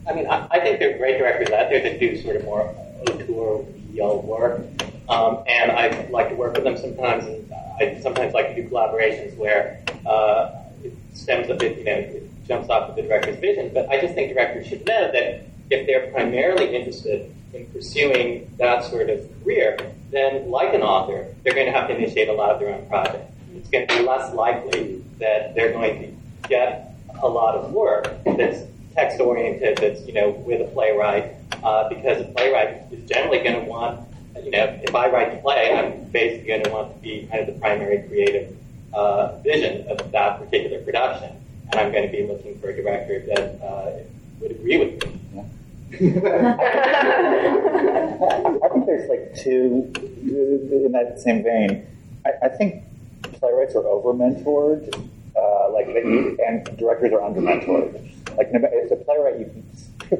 [0.07, 2.45] I mean, I, I think there are great directors out there that do sort of
[2.45, 2.75] more
[3.07, 4.61] auteur real work,
[5.09, 7.25] um, and I like to work with them sometimes.
[7.25, 11.93] And I sometimes like to do collaborations where uh, it stems a bit, you know,
[11.93, 13.71] it jumps off of the director's vision.
[13.73, 18.83] But I just think directors should know that if they're primarily interested in pursuing that
[18.83, 19.77] sort of career,
[20.11, 22.85] then like an author, they're going to have to initiate a lot of their own
[22.87, 23.31] projects.
[23.55, 28.11] It's going to be less likely that they're going to get a lot of work
[28.25, 28.63] that's
[28.95, 31.33] text oriented, that's you know with a playwright,
[31.63, 34.07] uh, because a playwright is generally going to want,
[34.43, 37.47] you know, if I write the play, I'm basically going to want to be kind
[37.47, 38.55] of the primary creative
[38.93, 41.35] uh, vision of that particular production,
[41.71, 43.91] and I'm going to be looking for a director that uh,
[44.39, 45.17] would agree with me.
[45.93, 45.97] I
[48.69, 51.85] think there's like two in that same vein.
[52.25, 52.85] I, I think
[53.41, 54.87] playwrights are over mentored,
[55.35, 57.91] uh, like and directors are under mentored.
[58.37, 59.51] Like as a playwright, you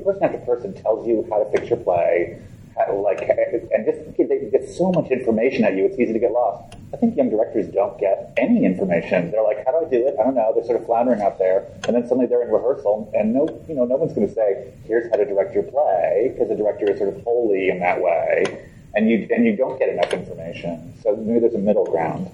[0.04, 2.42] person after person tells you how to fix your play,
[2.76, 6.32] how, like and just they get so much information at you, it's easy to get
[6.32, 6.76] lost.
[6.94, 9.32] I think young directors don't get any information.
[9.32, 10.16] They're like, how do I do it?
[10.20, 10.52] I don't know.
[10.54, 13.76] They're sort of floundering out there, and then suddenly they're in rehearsal, and no, you
[13.76, 16.92] know, no one's going to say, here's how to direct your play, because the director
[16.92, 20.94] is sort of holy in that way, and you and you don't get enough information.
[21.04, 22.30] So maybe there's a middle ground.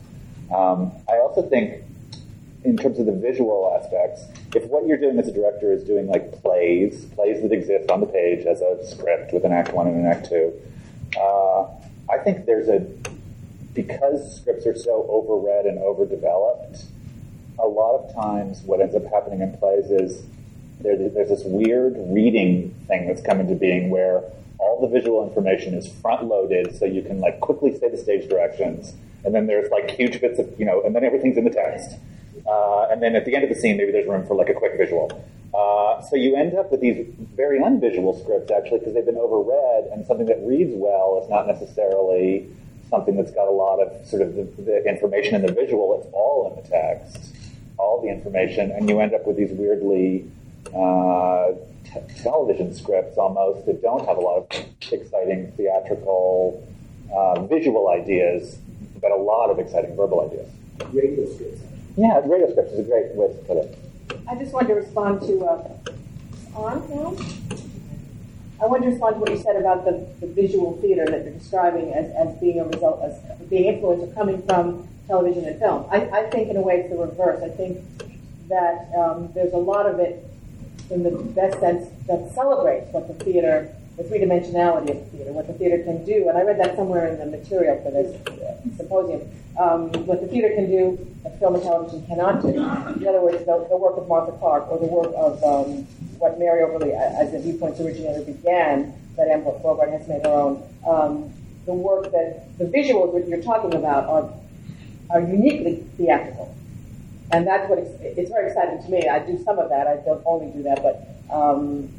[0.53, 1.83] Um, I also think,
[2.63, 4.23] in terms of the visual aspects,
[4.55, 7.99] if what you're doing as a director is doing like plays, plays that exist on
[7.99, 10.53] the page as a script with an act one and an act two,
[11.19, 11.67] uh,
[12.09, 12.79] I think there's a
[13.73, 16.83] because scripts are so overread and overdeveloped.
[17.59, 20.23] A lot of times, what ends up happening in plays is
[20.79, 24.23] there, there's this weird reading thing that's come into being where
[24.59, 28.27] all the visual information is front loaded so you can like quickly say the stage
[28.29, 28.93] directions
[29.23, 31.97] and then there's like huge bits of you know and then everything's in the text.
[32.47, 34.53] Uh, and then at the end of the scene maybe there's room for like a
[34.53, 35.11] quick visual.
[35.53, 39.91] Uh, so you end up with these very unvisual scripts actually because they've been overread
[39.91, 42.47] and something that reads well is not necessarily
[42.89, 45.99] something that's got a lot of sort of the, the information in the visual.
[45.99, 47.33] It's all in the text
[47.77, 50.25] all the information and you end up with these weirdly
[50.73, 51.51] uh,
[52.21, 56.67] television scripts almost that don't have a lot of exciting theatrical
[57.13, 58.57] uh, visual ideas,
[59.01, 60.49] but a lot of exciting verbal ideas.
[60.93, 61.61] Radio scripts.
[61.95, 63.77] Yeah, radio scripts is a great way to put it.
[64.29, 65.67] I just wanted to respond to uh,
[66.55, 67.15] on now.
[68.59, 71.33] I wanted to respond to what you said about the, the visual theater that you're
[71.33, 75.85] describing as, as being a result, as being influenced or coming from television and film.
[75.91, 77.41] I, I think in a way it's the reverse.
[77.43, 77.79] I think
[78.49, 80.25] that um, there's a lot of it
[80.89, 85.31] in the best sense that celebrates what the theater, the three dimensionality of the theater,
[85.31, 86.29] what the theater can do.
[86.29, 89.21] And I read that somewhere in the material for this uh, symposium.
[89.57, 92.49] Um, what the theater can do that film and television cannot do.
[92.49, 95.83] In other words, the, the work of Martha Clarke or the work of um,
[96.19, 100.63] what Mary Overlie, as the viewpoints originator, began, that Anne Bogart has made her own.
[100.87, 101.33] Um,
[101.65, 104.33] the work that the visuals that you're talking about are
[105.09, 106.53] are uniquely theatrical,
[107.31, 109.07] and that's what it's, it's very exciting to me.
[109.07, 109.87] I do some of that.
[109.87, 111.89] I don't only do that, but um,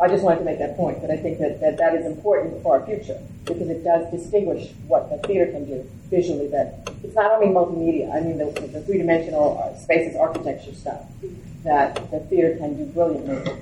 [0.00, 2.62] I just wanted to make that point that I think that, that that is important
[2.62, 6.48] for our future because it does distinguish what the theater can do visually.
[6.48, 8.14] That it's not only multimedia.
[8.14, 11.02] I mean, the, the three dimensional uh, spaces architecture stuff
[11.64, 13.52] that the theater can do brilliantly,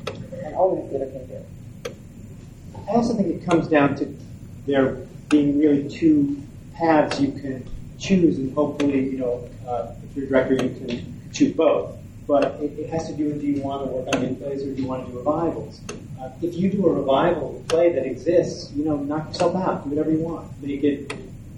[0.45, 1.45] and only the theater can do.
[2.89, 4.17] I also think it comes down to
[4.67, 4.95] there
[5.29, 6.41] being really two
[6.75, 11.53] paths you can choose, and hopefully, you know, uh, if you're director, you can choose
[11.53, 11.97] both.
[12.27, 14.63] But it, it, has to do with do you want to work on new plays
[14.63, 15.81] or do you want to do revivals?
[16.21, 19.57] Uh, if you do a revival of a play that exists, you know, knock yourself
[19.57, 21.09] out, do whatever you want, make it,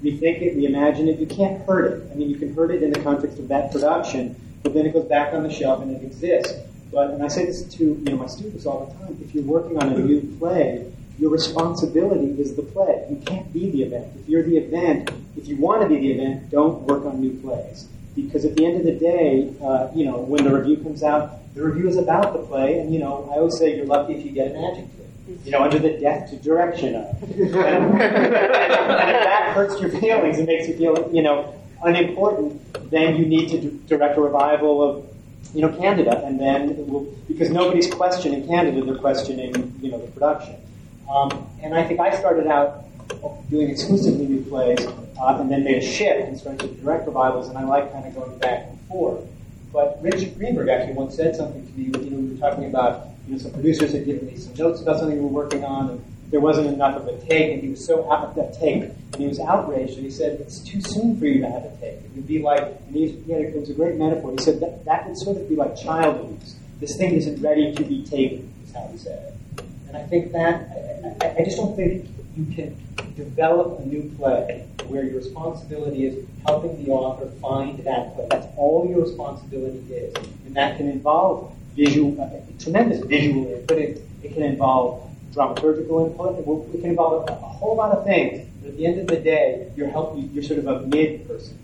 [0.02, 1.18] rethink it, reimagine it.
[1.18, 2.10] You can't hurt it.
[2.12, 4.92] I mean, you can hurt it in the context of that production, but then it
[4.92, 6.54] goes back on the shelf and it exists.
[6.92, 9.44] But, and I say this to you know my students all the time: if you're
[9.44, 13.06] working on a new play, your responsibility is the play.
[13.10, 14.06] You can't be the event.
[14.20, 17.38] If you're the event, if you want to be the event, don't work on new
[17.40, 17.88] plays.
[18.22, 21.38] Because at the end of the day, uh, you know, when the review comes out,
[21.54, 24.24] the review is about the play, and you know, I always say you're lucky if
[24.24, 24.96] you get an adjective.
[25.44, 27.22] You know, under the death to direction of.
[27.22, 31.54] and, and if that hurts your feelings and makes you feel, you know,
[31.84, 35.06] unimportant, then you need to direct a revival of,
[35.54, 39.98] you know, Candida, and then it will, because nobody's questioning Candida, they're questioning, you know,
[39.98, 40.56] the production.
[41.08, 42.84] Um, and I think I started out
[43.50, 44.86] doing exclusively new plays,
[45.20, 48.06] uh, and then made a shift and started to direct revivals, and I like kind
[48.06, 49.20] of going back and forth.
[49.72, 51.84] But Richard Greenberg actually once said something to me.
[51.84, 54.80] You know, we were talking about you know some producers had given me some notes
[54.80, 57.68] about something we were working on, and there wasn't enough of a take, and he
[57.68, 60.80] was so out of that take, and he was outraged, and he said, "It's too
[60.80, 62.04] soon for you to have a take.
[62.04, 64.32] It would be like," and he, had, it was a great metaphor.
[64.32, 66.56] He said that that would sort of be like child abuse.
[66.80, 69.64] This thing isn't ready to be taken, is how he said it.
[69.88, 72.76] And I think that I, I just don't think you can
[73.24, 78.26] develop a new play where your responsibility is helping the author find that play.
[78.30, 80.14] That's all your responsibility is.
[80.46, 82.28] And that can involve visual, uh,
[82.62, 83.78] tremendous visual input.
[83.78, 86.38] It, it can involve dramaturgical input.
[86.38, 88.48] It, will, it can involve a, a, whole lot of things.
[88.60, 91.58] But at the end of the day, you're helping, you're sort of a mid person.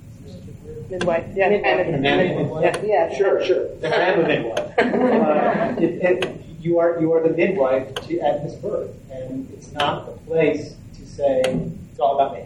[0.89, 2.37] Midwife, yeah, midwife.
[2.37, 2.63] midwife.
[2.63, 3.69] Yeah, yeah, sure, sure.
[3.83, 4.59] I am a midwife.
[4.79, 9.73] uh, it, it, you are you are the midwife to, at this birth, and it's
[9.73, 10.77] not the place to
[11.17, 11.41] say
[11.91, 12.45] it's all about me.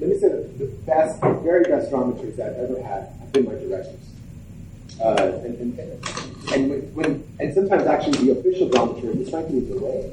[0.00, 3.52] Let me say that the best, very best dramaturgs I've ever had have been my
[3.52, 4.00] directors.
[4.98, 5.78] Uh, and, and,
[6.52, 10.10] and, when, and sometimes actually the official dramaturg is frankly the way.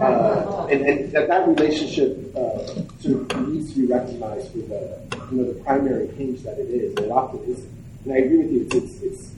[0.00, 2.64] Uh, and, and that, that relationship uh,
[3.00, 5.00] sort of needs to be recognized for the,
[5.32, 7.72] you know, the primary hinge that it is, and it often isn't.
[8.04, 9.32] And I agree with you, it's, it's, it's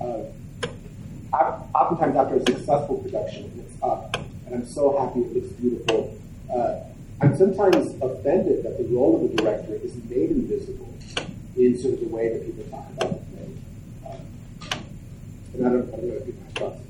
[0.00, 0.24] uh,
[1.74, 6.16] oftentimes after a successful production, it's up, and I'm so happy it looks beautiful.
[6.50, 6.80] Uh,
[7.20, 10.92] I'm sometimes offended that the role of the director is made invisible
[11.56, 13.48] in sort of the way that people talk about the play.
[14.06, 14.78] Uh,
[15.54, 16.80] and I don't, I don't know if you my thoughts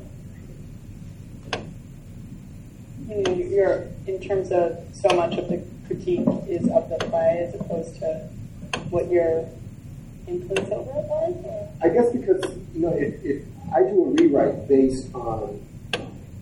[3.08, 7.46] you know, you're in terms of so much of the critique is of the play
[7.46, 8.28] as opposed to
[8.90, 9.48] what your
[10.26, 11.68] influence over it was?
[11.82, 12.42] I guess because
[12.74, 13.42] you know if, if
[13.74, 15.60] I do a rewrite based on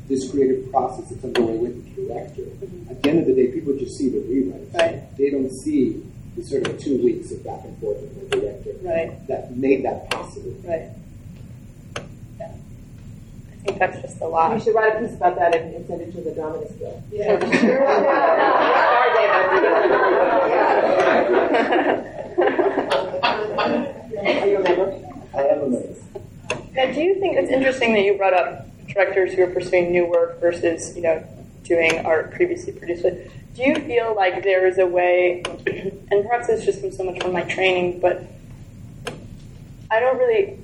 [0.08, 2.42] this creative process that's underway with the director.
[2.42, 2.90] Mm-hmm.
[2.90, 4.74] At the end of the day, people just see the rewrites.
[4.74, 5.16] Right.
[5.16, 6.02] They don't see
[6.36, 9.26] the sort of two weeks of back and forth with the director right.
[9.28, 10.52] that made that possible.
[10.64, 10.88] Right.
[12.38, 12.52] Yeah.
[13.52, 14.54] I think that's just a lot.
[14.54, 17.02] You should write a piece about that and, and send it to the Dramatists Guild.
[17.10, 17.32] Yeah.
[24.22, 25.02] Are you a member?
[25.34, 25.94] I am a member.
[26.74, 30.06] Now, do you think it's interesting that you brought up directors who are pursuing new
[30.06, 31.24] work versus, you know,
[31.64, 33.02] doing art previously produced?
[33.02, 37.22] Do you feel like there is a way, and perhaps it's just from so much
[37.22, 38.24] from my training, but
[39.90, 40.58] I don't really,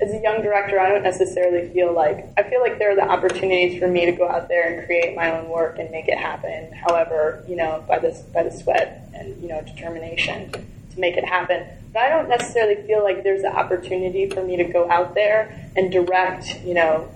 [0.00, 3.08] as a young director, I don't necessarily feel like, I feel like there are the
[3.08, 6.16] opportunities for me to go out there and create my own work and make it
[6.16, 10.52] happen, however, you know, by the, by the sweat and, you know, determination.
[10.92, 11.66] to make it happen.
[11.92, 15.70] But I don't necessarily feel like there's an opportunity for me to go out there
[15.76, 17.08] and direct, you know,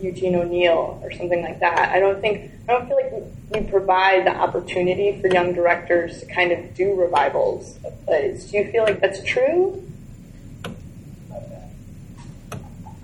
[0.00, 1.90] Eugene O'Neill or something like that.
[1.90, 3.12] I don't think I don't feel like
[3.52, 8.50] we, provide the opportunity for young directors to kind of do revivals of plays.
[8.50, 9.82] Do you feel like that's true?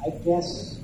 [0.04, 0.80] I guess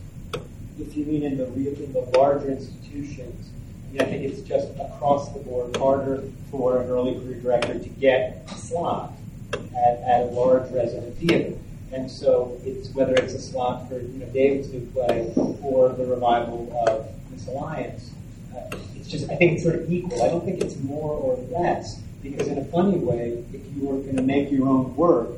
[0.78, 3.50] if you mean in the real, in the larger institutions,
[3.88, 7.78] I, mean, I think it's just across the board harder for an early career director
[7.78, 9.12] to get a slot
[9.52, 11.58] at, at a large resident theater.
[11.92, 15.32] And so it's whether it's a slot for you know David's new play
[15.62, 18.10] or the revival of Misalliance.
[18.54, 20.22] Uh, it's just I think it's sort of equal.
[20.22, 23.98] I don't think it's more or less because in a funny way, if you were
[23.98, 25.30] going to make your own work,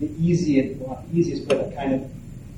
[0.00, 2.10] the easiest, well, easiest, but a kind of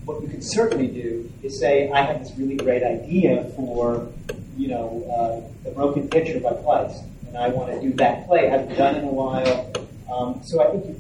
[0.04, 4.08] what you could certainly do is say, I have this really great idea for,
[4.56, 8.46] you know, uh, the Broken Pitcher by Kleist, and I want to do that play.
[8.46, 9.72] I haven't done in a while.
[10.12, 10.98] Um, so I think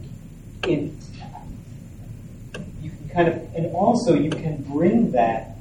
[0.66, 0.98] in,
[3.14, 5.56] kind of, and also you can bring that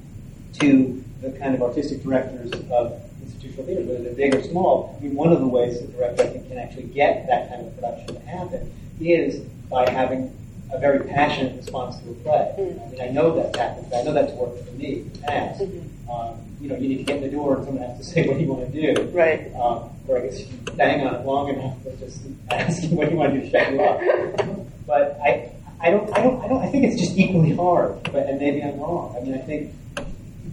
[0.60, 4.96] to the kind of artistic directors of institutional theater, whether they're big or small.
[5.00, 7.66] I mean, one of the ways that director I think can actually get that kind
[7.66, 9.40] of production to happen is
[9.70, 10.36] by having
[10.72, 12.54] a very passionate response to a play.
[12.58, 13.94] I mean, I know that's happened.
[13.94, 15.62] I know that's worked for me in the past.
[15.62, 18.28] Um, you know, you need to get in the door and someone has to say
[18.28, 19.02] what do you want to do.
[19.10, 19.54] Right.
[19.56, 23.12] Um, or I guess you bang on it long enough, they just ask you what
[23.12, 24.68] you want to do to shut you up.
[24.86, 25.52] But I,
[25.84, 28.02] I don't, I don't, I don't, I think it's just equally hard.
[28.04, 29.16] But and maybe I'm wrong.
[29.18, 29.74] I mean, I think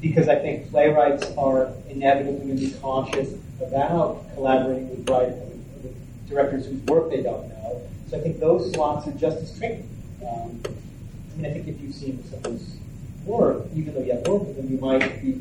[0.00, 5.38] because I think playwrights are inevitably going to be conscious about collaborating with writers,
[5.84, 7.80] with directors whose work they don't know.
[8.08, 9.84] So I think those slots are just as tricky.
[10.28, 12.76] Um, I mean, I think if you've seen someone's
[13.24, 15.40] work, even though you have worked with them, you might be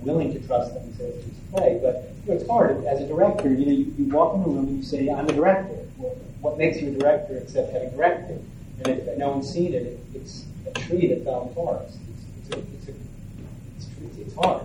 [0.00, 1.80] willing to trust them and say it's just play.
[1.82, 3.48] But you know, it's hard as a director.
[3.48, 6.16] You know, you, you walk in the room and you say, "I'm a director." Well,
[6.42, 8.44] what makes you a director except having directed?
[8.84, 11.96] And if no one's seen it, it it's a tree that fell forest.
[12.08, 14.62] It's, it's, a, it's, a, it's, it's, hard.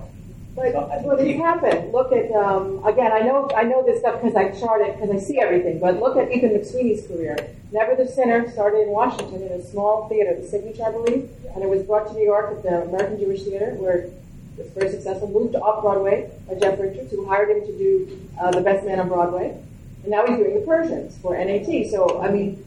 [0.56, 1.92] But well, happened.
[1.92, 3.12] Look at um, again.
[3.12, 5.80] I know I know this stuff because I chart it because I see everything.
[5.80, 7.36] But look at Ethan McSweeney's career.
[7.74, 11.62] Never the Sinner started in Washington in a small theater, the Signature, I believe, and
[11.62, 14.14] it was brought to New York at the American Jewish Theater, where it
[14.58, 15.28] was very successful.
[15.28, 18.86] Moved to off Broadway by Jeff Richards, who hired him to do uh, The Best
[18.86, 19.60] Man on Broadway,
[20.04, 21.90] and now he's doing the Persians for NAT.
[21.92, 22.64] So I mean,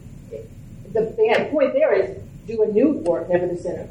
[0.93, 2.17] the, the point there is
[2.47, 3.89] do a new work, Never the Sinner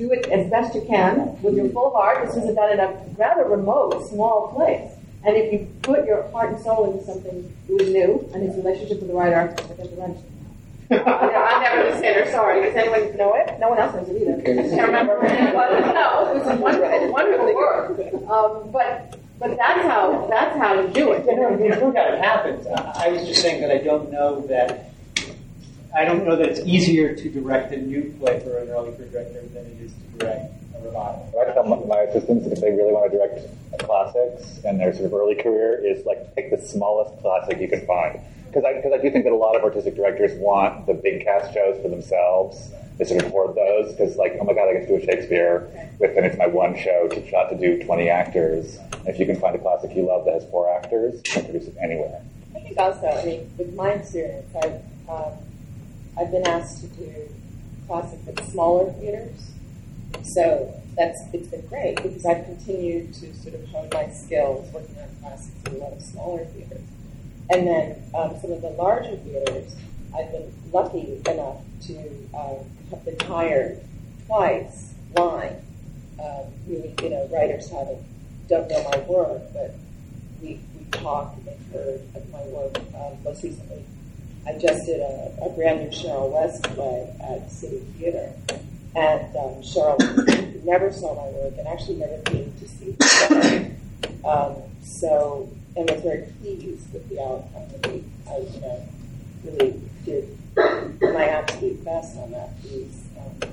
[0.00, 2.26] do it as best you can with your full heart.
[2.26, 4.90] This is done in a rather remote, small place.
[5.24, 8.54] And if you put your heart and soul into something that was new, and it's
[8.54, 10.18] his relationship with the right artist, I get the wrench.
[10.90, 12.62] I'm never the sinner, sorry.
[12.62, 13.60] Does anyone know it?
[13.60, 14.40] No one else knows it either.
[14.40, 15.20] I can't remember.
[15.54, 18.00] But no, it was a wonderful, wonderful work.
[18.30, 21.24] Um, but but that's how that's how you do it.
[21.26, 22.64] Yeah, no, there's no doubt it happens.
[22.68, 24.89] I, I was just saying that I don't know that
[25.94, 29.08] I don't know that it's easier to direct a new play for an early career
[29.08, 31.28] director than it is to direct a revival.
[31.32, 33.40] What I tell my, my assistants if they really want to direct
[33.80, 37.84] classics and their sort of early career is like pick the smallest classic you can
[37.86, 38.20] find.
[38.46, 41.24] Because I, because I do think that a lot of artistic directors want the big
[41.24, 42.70] cast shows for themselves.
[42.98, 45.06] They sort of hoard those because like, oh my god, I get to do a
[45.06, 45.66] Shakespeare
[45.98, 48.78] with, and it's my one show to not to do 20 actors.
[48.92, 51.44] And if you can find a classic you love that has four actors, you can
[51.44, 52.22] produce it anywhere.
[52.54, 55.32] I think also, I mean, with my experience, I've, um,
[56.18, 57.28] I've been asked to do
[57.86, 59.50] classes at smaller theaters.
[60.22, 64.96] So that's it's been great because I've continued to sort of hone my skills working
[64.98, 66.82] on classes in a lot of smaller theaters.
[67.48, 69.74] And then um, some of the larger theaters,
[70.16, 73.80] I've been lucky enough to um, have been hired
[74.26, 75.56] twice line.
[76.22, 78.04] Um, really, you know, writers haven't
[78.48, 79.74] don't know my work, but
[80.42, 82.76] we we talked and heard of my work.
[82.94, 83.84] Um, most recently,
[84.46, 88.32] I just did a, a brand new Cheryl West play at City Theater,
[88.96, 93.74] and um, Cheryl never saw my work and actually never came to see play.
[94.24, 97.68] Um, so, and was very pleased with the outcome.
[97.84, 98.88] We, I, you know,
[99.44, 100.36] really did
[101.00, 103.04] my absolute best on that piece.
[103.18, 103.50] Um,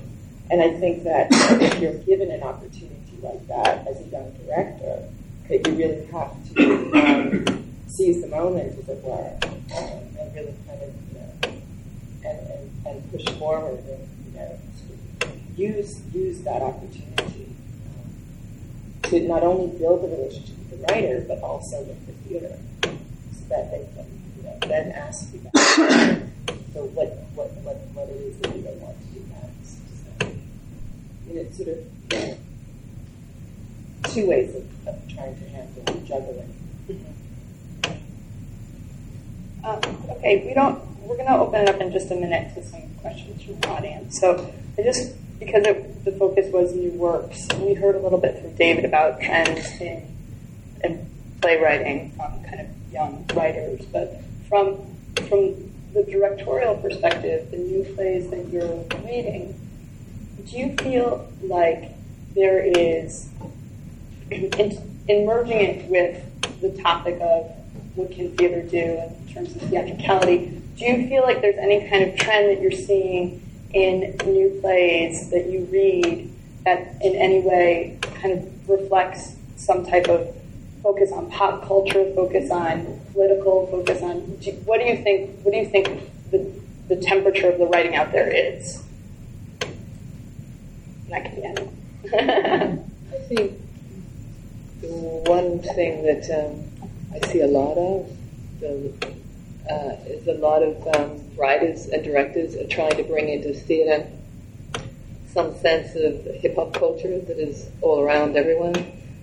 [0.50, 5.04] and I think that if you're given an opportunity like that as a young director,
[5.48, 9.56] that you really have to um, seize the moment, as it were, um,
[10.20, 11.30] and really kind of, you know,
[12.24, 14.58] and, and, and push forward and, you know,
[15.56, 17.48] use, use that opportunity
[17.88, 18.08] um,
[19.02, 23.44] to not only build a relationship with the writer, but also with the theater, so
[23.48, 25.52] that they can, you know, then ask you back,
[26.74, 29.80] so what, what, what, what it is that you want to do next.
[30.20, 31.78] So, and it's sort of,
[32.12, 32.36] you know,
[34.04, 36.54] two ways of, of trying to handle juggling.
[39.64, 39.80] Uh,
[40.10, 42.82] okay, we don't we're going to open it up in just a minute to some
[43.00, 44.20] questions from the audience.
[44.20, 48.40] So I just because it, the focus was new works, we heard a little bit
[48.40, 50.02] from David about trends in,
[50.84, 54.76] in playwriting from kind of young writers, but from
[55.28, 55.54] from
[55.94, 59.58] the directorial perspective, the new plays that you're reading,
[60.46, 61.92] do you feel like
[62.34, 63.28] there is
[64.30, 67.50] in, in merging it with the topic of
[67.98, 70.62] what can theater do in terms of theatricality?
[70.76, 73.44] Do you feel like there's any kind of trend that you're seeing
[73.74, 76.32] in new plays that you read
[76.64, 80.32] that in any way kind of reflects some type of
[80.80, 84.18] focus on pop culture, focus on political, focus on
[84.64, 85.40] what do you think?
[85.42, 86.52] What do you think the,
[86.86, 88.84] the temperature of the writing out there is?
[91.10, 92.08] That can be.
[92.14, 93.60] I think
[94.80, 96.67] one thing that um,
[97.14, 98.16] I see a lot of
[98.60, 98.92] the,
[99.70, 104.06] uh, is a lot of um, writers and directors are trying to bring into theater
[105.32, 108.74] some sense of hip hop culture that is all around everyone,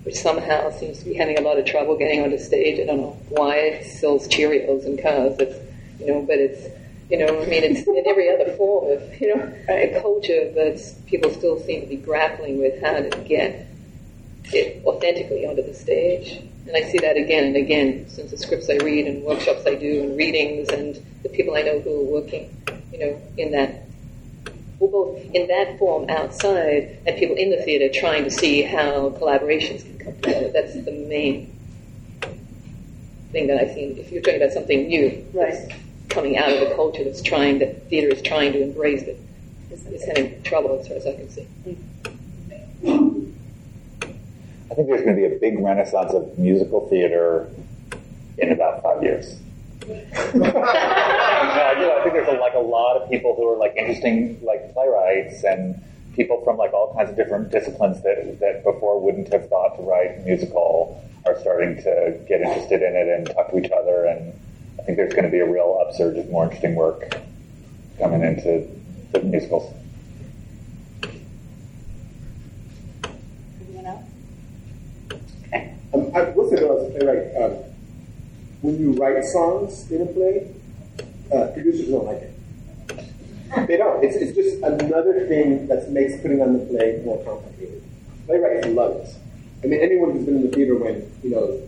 [0.03, 2.79] which somehow seems to be having a lot of trouble getting onto stage.
[2.79, 5.35] I don't know why it sells Cheerios and cars.
[5.39, 5.57] It's,
[5.99, 6.67] you know, but it's
[7.09, 10.79] you know, I mean, it's in every other form of, you know, a culture, but
[11.05, 13.67] people still seem to be grappling with how to get
[14.45, 16.41] it authentically onto the stage.
[16.67, 19.75] And I see that again and again since the scripts I read and workshops I
[19.75, 22.49] do and readings and the people I know who are working,
[22.91, 23.83] you know, in that,
[24.79, 29.11] well, both in that form outside and people in the theater trying to see how
[29.11, 30.51] collaborations can come together.
[30.51, 31.55] That's the main
[33.31, 33.97] thing that I've seen.
[33.97, 35.71] If you're talking about something new, right.
[36.09, 39.19] coming out of the culture that's trying, that theater is trying to embrace it,
[39.71, 41.47] is having trouble as far as I can see.
[42.83, 43.14] Mm.
[44.71, 47.49] I think there's going to be a big renaissance of musical theater
[48.37, 49.39] in about five years.
[49.87, 51.91] no, I, do.
[51.91, 55.43] I think there's a, like a lot of people who are like interesting like playwrights
[55.43, 55.79] and
[56.15, 59.83] people from like all kinds of different disciplines that that before wouldn't have thought to
[59.83, 64.33] write musical are starting to get interested in it and talk to each other and
[64.79, 67.17] I think there's going to be a real upsurge of more interesting work
[67.99, 68.67] coming into
[69.11, 69.73] the musicals.
[73.61, 74.03] Anyone else?
[75.93, 77.51] Um, I will say though, as a playwright, um,
[78.61, 80.49] when you write songs in a play,
[81.33, 83.67] uh, producers don't like it.
[83.67, 84.03] They don't.
[84.03, 87.83] It's, it's just another thing that makes putting on the play more complicated.
[88.27, 89.15] Playwrights love it.
[89.63, 91.61] I mean, anyone who's been in the theater when you know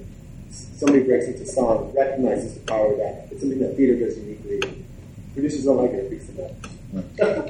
[0.51, 3.27] somebody breaks into song recognizes the power of that.
[3.31, 4.85] It's something that theater does uniquely.
[5.33, 6.05] Producers don't like it.
[6.05, 7.49] It freaks them out.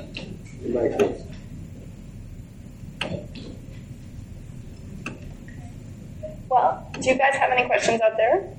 [0.66, 1.26] in my experience.
[6.50, 8.54] Well, do you guys have any questions out there?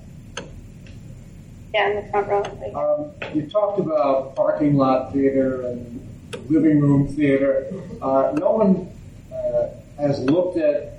[1.72, 2.42] Yeah, in the front row.
[2.74, 6.08] Um, you talked about parking lot theater and
[6.48, 7.66] living room theater.
[8.00, 8.90] Uh, no one
[9.32, 9.68] uh,
[10.00, 10.94] has looked at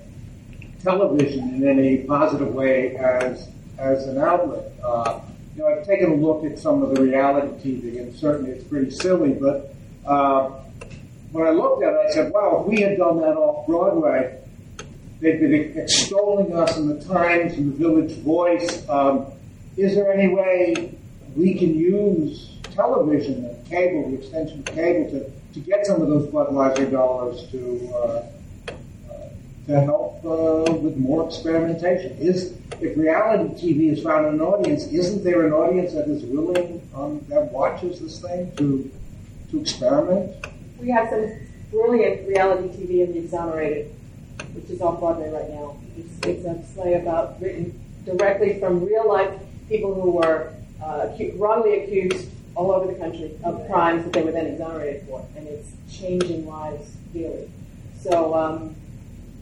[0.83, 4.71] television in any positive way as as an outlet.
[4.83, 5.21] Uh,
[5.55, 8.63] you know, I've taken a look at some of the reality TV, and certainly it's
[8.63, 9.33] pretty silly.
[9.33, 9.73] But
[10.05, 10.49] uh,
[11.31, 14.38] when I looked at it, I said, "Wow, if we had done that off Broadway."
[15.19, 18.87] They've been extolling us in the Times and the Village Voice.
[18.87, 19.25] Um,
[19.75, 20.95] is there any way
[21.35, 26.07] we can use television and cable, the extension of cable, to, to get some of
[26.07, 29.29] those Budweiser dollars to uh, uh,
[29.67, 32.17] to help uh, with more experimentation?
[32.17, 36.81] Is if reality TV has found an audience, isn't there an audience that is willing
[36.95, 38.89] um, that watches this thing to
[39.51, 40.33] to experiment?
[40.79, 41.29] We have some
[41.71, 43.93] brilliant reality TV in The Exonerated,
[44.53, 45.77] which is off Broadway right now.
[45.97, 49.33] It's, it's a play about written directly from real life
[49.67, 54.31] people who were uh, wrongly accused all over the country of crimes that they were
[54.31, 57.49] then exonerated for, and it's changing lives daily.
[58.01, 58.75] So um,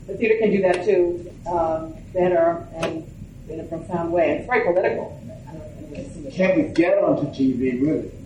[0.07, 3.09] the theater can do that too, um, better and
[3.49, 4.37] in a profound way.
[4.37, 5.13] It's very political.
[6.31, 8.16] Can we get onto TV though?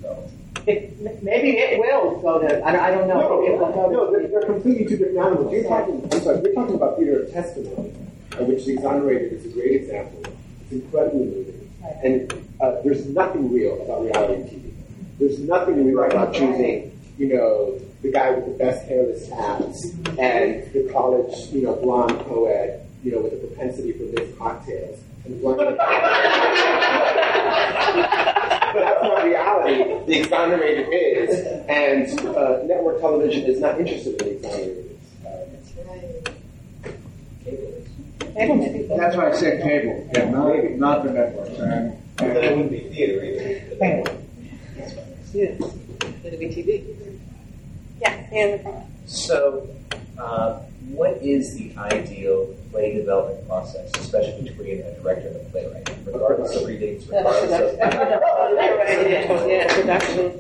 [0.68, 2.64] It, maybe it will go to.
[2.64, 3.20] I don't, I don't know.
[3.20, 5.52] No, it go no, they're, they're completely two different animals.
[5.52, 7.94] You're talking, I'm sorry, you're talking about theater of testimony,
[8.40, 10.24] uh, which the exonerated is a great example.
[10.64, 11.70] It's incredibly moving.
[12.04, 12.32] And
[12.62, 14.72] uh, there's nothing real about reality TV.
[15.18, 20.72] There's nothing real about choosing, you know, the guy with the best hairless abs and
[20.74, 25.00] the college, you know, blonde co-ed, you know, with a propensity for mixed cocktails.
[25.26, 25.78] And blonde-
[28.74, 30.06] That's not reality.
[30.06, 34.88] The exonerated is, and uh, network television is not interested in the exonerated.
[38.34, 38.88] Maybe, maybe.
[38.88, 41.60] That's why I said cable, yeah, not, not the networks.
[41.60, 44.18] And, But it wouldn't be theater either.
[45.34, 45.62] Yes.
[46.24, 46.86] It'll be TV.
[48.02, 49.68] Yeah, and So,
[50.22, 50.60] uh,
[50.94, 56.56] what is the ideal play development process, especially between a director and a playwright, regardless
[56.56, 57.80] of readings, regardless of.
[59.48, 60.40] Yeah, production.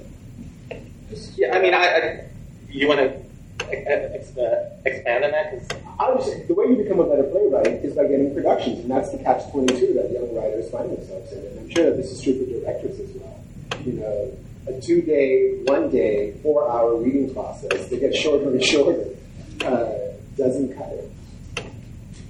[1.36, 2.26] Yeah, I mean, I, I
[2.70, 5.52] you want to uh, expand on that?
[5.52, 5.68] 'Cause
[6.00, 9.12] I was the way you become a better playwright is by getting productions, and that's
[9.12, 11.40] the catch twenty two that young writers find themselves in.
[11.40, 13.40] And I'm sure that this is true for directors as well.
[13.86, 14.32] You know,
[14.68, 19.06] a two day, one day, four hour reading process that gets shorter and shorter
[19.66, 21.12] uh, doesn't cut it.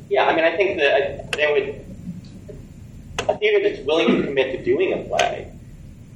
[0.10, 1.86] Yeah, I mean, I think that there would
[3.30, 5.52] a theater that's willing to commit to doing a play,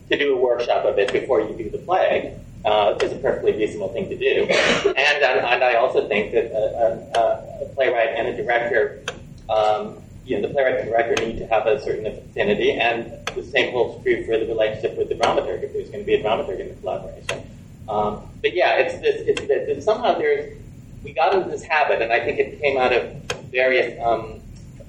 [0.10, 3.54] to do a workshop of it before you do the play, uh, is a perfectly
[3.54, 4.48] reasonable thing to do.
[4.50, 9.04] And um, and I also think that a, a, a playwright and a director,
[9.50, 13.44] um, you know, the playwright and director need to have a certain affinity, and the
[13.44, 16.24] same holds true for the relationship with the dramaturg if there's going to be a
[16.24, 17.50] dramaturg in the collaboration.
[17.88, 19.22] Um, but yeah, it's this.
[19.28, 20.58] It's that somehow there's
[21.06, 23.04] we got into this habit, and I think it came out of
[23.52, 24.42] various um,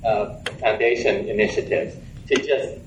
[0.05, 1.95] uh, foundation initiatives
[2.29, 2.79] to just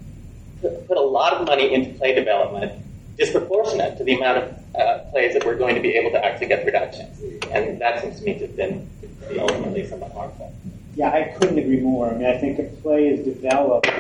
[0.62, 2.74] put, a lot of money into play development,
[3.18, 6.48] disproportionate to the amount of uh, plays that we're going to be able to actually
[6.48, 7.22] get productions,
[7.52, 8.90] and that seems to me to have been
[9.30, 10.52] be ultimately somewhat harmful.
[10.96, 12.10] Yeah, I couldn't agree more.
[12.10, 13.92] I mean, I think a play is developed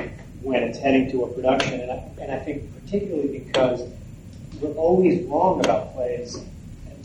[0.42, 3.84] when it's heading to a production, and I, and I think particularly because
[4.60, 6.44] we're always wrong about plays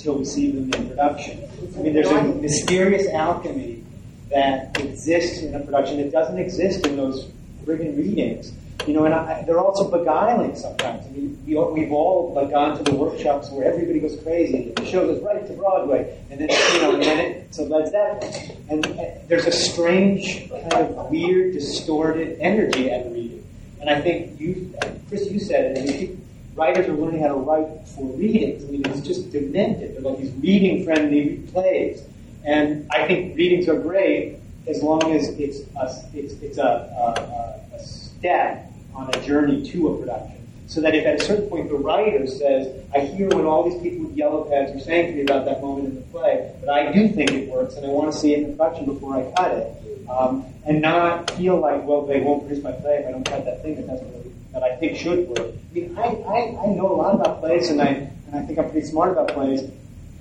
[0.05, 1.41] until we see them in production.
[1.79, 3.83] I mean, there's a mysterious alchemy
[4.29, 7.25] that exists in a production that doesn't exist in those
[7.65, 8.53] friggin' readings.
[8.87, 11.07] You know, and I, they're also beguiling sometimes.
[11.07, 14.85] I mean, we, we've all like, gone to the workshops where everybody goes crazy, the
[14.85, 18.87] show goes right to Broadway, and then you know, and then it, Led Zeppelin, and,
[18.87, 23.43] and there's a strange kind of weird, distorted energy at reading.
[23.81, 24.75] And I think you,
[25.09, 25.79] Chris, you said it.
[25.79, 26.24] I
[26.55, 28.65] writers are learning how to write for readings.
[28.65, 29.95] I mean, it's just demented.
[29.95, 32.03] They're like these reading-friendly plays,
[32.45, 37.77] and I think readings are great as long as it's a, it's, it's a, a,
[37.77, 40.31] a step on a journey to a production.
[40.67, 43.81] So that if at a certain point the writer says, I hear what all these
[43.83, 46.71] people with yellow pads are saying to me about that moment in the play, but
[46.71, 49.31] I do think it works and I want to see it in production before I
[49.37, 49.77] cut it.
[50.09, 53.45] Um, and not feel like, well, they won't produce my play if I don't cut
[53.47, 55.41] that thing that doesn't really, that I think should work.
[55.41, 58.59] I mean, I, I, I know a lot about plays and I, and I think
[58.59, 59.69] I'm pretty smart about plays,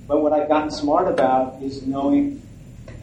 [0.08, 2.42] but what I've gotten smart about is knowing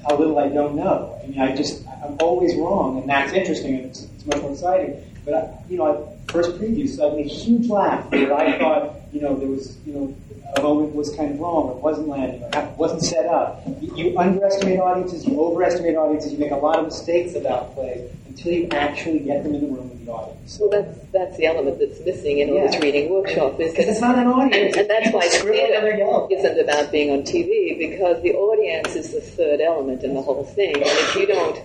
[0.08, 1.20] how little I don't know.
[1.24, 4.52] I mean, I just, I'm always wrong, and that's interesting, and it's, it's much more
[4.52, 5.02] exciting.
[5.24, 9.36] But, I, you know, I, first preview, suddenly huge laugh where I thought, you know,
[9.36, 10.16] there was, you know,
[10.58, 13.62] a moment was kind of wrong, or wasn't landing, or wasn't set up.
[13.80, 18.12] You, you underestimate audiences, you overestimate audiences, you make a lot of mistakes about plays
[18.32, 20.58] until you actually get them in the room with the audience.
[20.58, 24.02] So that's that's the element that's missing in all this reading workshop is Because it's
[24.02, 24.78] not an audience.
[24.78, 26.28] And, that's why Scribble it on their yellow.
[26.28, 30.22] theater isn't about being on TV because the audience is the third element in the
[30.22, 30.76] whole thing.
[30.76, 31.60] And if you don't,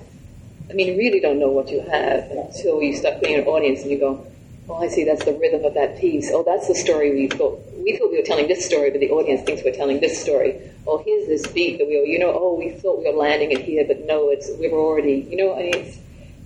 [0.68, 3.82] I mean, you really don't know what you have until you start being an audience
[3.82, 4.26] and you go,
[4.68, 6.30] oh, I see, that's the rhythm of that piece.
[6.32, 7.62] Oh, that's the story we thought.
[7.76, 10.60] We thought we were telling this story, but the audience thinks we're telling this story.
[10.88, 13.52] Oh, here's this beat that we, were, you know, oh, we thought we were landing
[13.52, 15.98] it here, but no, it's we were already, you know, I mean, it's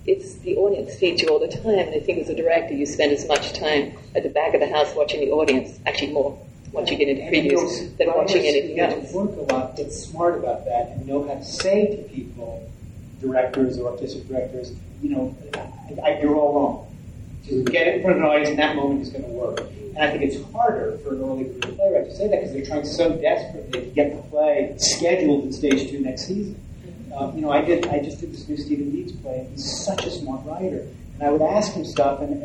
[0.05, 1.87] it's the audience feeds you all the time.
[1.87, 4.59] And I think as a director, you spend as much time at the back of
[4.59, 6.37] the house watching the audience, actually more
[6.71, 9.11] once you get into you previews than watching writers anything get else.
[9.11, 12.69] to work a lot get smart about that and know how to say to people,
[13.19, 14.71] directors or artistic directors,
[15.01, 16.87] you know, I, I, you're all wrong.
[17.47, 19.59] To get in front of an audience in that moment is going to work.
[19.59, 22.65] And I think it's harder for an early career playwright to say that because they're
[22.65, 26.59] trying so desperately to get the play scheduled in stage two next season.
[27.15, 27.87] Um, you know, I did.
[27.87, 29.47] I just did this new Stephen Leeds play.
[29.51, 32.41] He's such a smart writer, and I would ask him stuff, and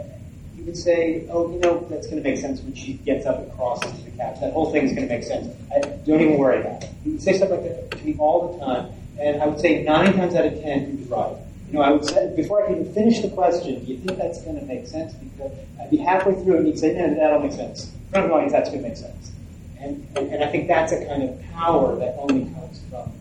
[0.56, 3.38] he would say, "Oh, you know, that's going to make sense when she gets up
[3.38, 4.40] and crosses the couch.
[4.40, 5.54] That whole thing is going to make sense.
[5.72, 8.52] I, don't even worry about it." He would say stuff like that to me all
[8.52, 8.90] the time,
[9.20, 11.36] and I would say nine times out of ten he was right.
[11.68, 14.18] You know, I would say before I could even finish the question, "Do you think
[14.18, 17.40] that's going to make sense?" Because I'd be halfway through, and he'd say, "No, that'll
[17.40, 19.30] make sense." In front of an audience, that's going to make sense.
[19.78, 23.12] And, and and I think that's a kind of power that only comes from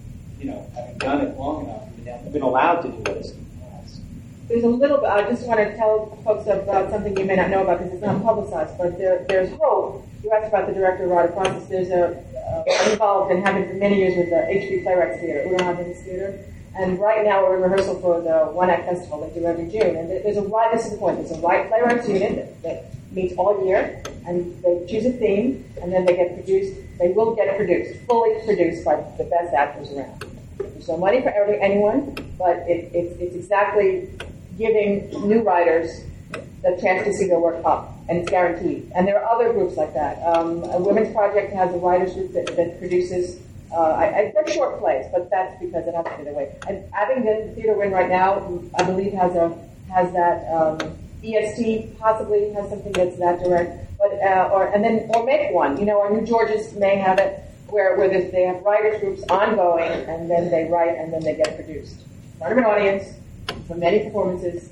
[0.45, 3.35] you know having done it long enough and been allowed to do it.
[4.47, 7.49] There's a little bit, I just want to tell folks about something you may not
[7.49, 10.07] know about because it's not publicized, but there, there's hope.
[10.23, 11.67] You asked about the director writer process.
[11.67, 15.49] There's a, uh, involved and have been for many years with the HB Playwrights Theater,
[15.49, 16.45] Uta Hagen Theater.
[16.77, 19.95] And right now we're in rehearsal for the One Act Festival they do every June.
[19.95, 23.15] And there's a right, this is the point, there's a right playwrights unit that, that
[23.15, 27.33] meets all year and they choose a theme and then they get produced, they will
[27.33, 30.34] get produced, fully produced by the best actors around.
[30.57, 34.09] There's no money for every, anyone, but it, it's it's exactly
[34.57, 36.01] giving new writers
[36.61, 38.91] the chance to see their work up, and it's guaranteed.
[38.95, 40.21] And there are other groups like that.
[40.25, 43.41] Um, a Women's Project has a writers group that, that produces.
[43.71, 46.55] Uh, I, I, they're short plays, but that's because it has to be their way.
[46.67, 48.35] And Abingdon Theater Wing right now,
[48.77, 49.57] I believe, has a
[49.91, 50.51] has that.
[50.51, 55.51] Um, EST possibly has something that's that direct, but uh, or and then or make
[55.51, 55.77] one.
[55.77, 59.91] You know, or New Georges may have it where where they have writers groups ongoing,
[60.07, 62.01] and then they write and then they get produced.
[62.33, 63.15] In front of an audience,
[63.67, 64.69] for many performances,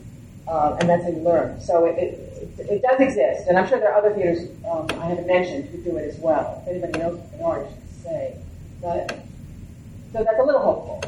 [0.47, 1.59] uh, and that's how you learn.
[1.61, 5.05] So it, it, it, does exist, and I'm sure there are other theaters um, I
[5.07, 6.61] haven't mentioned who do it as well.
[6.65, 8.37] If anybody knows you should say.
[8.81, 9.25] But
[10.11, 11.03] so that's a little hopeful.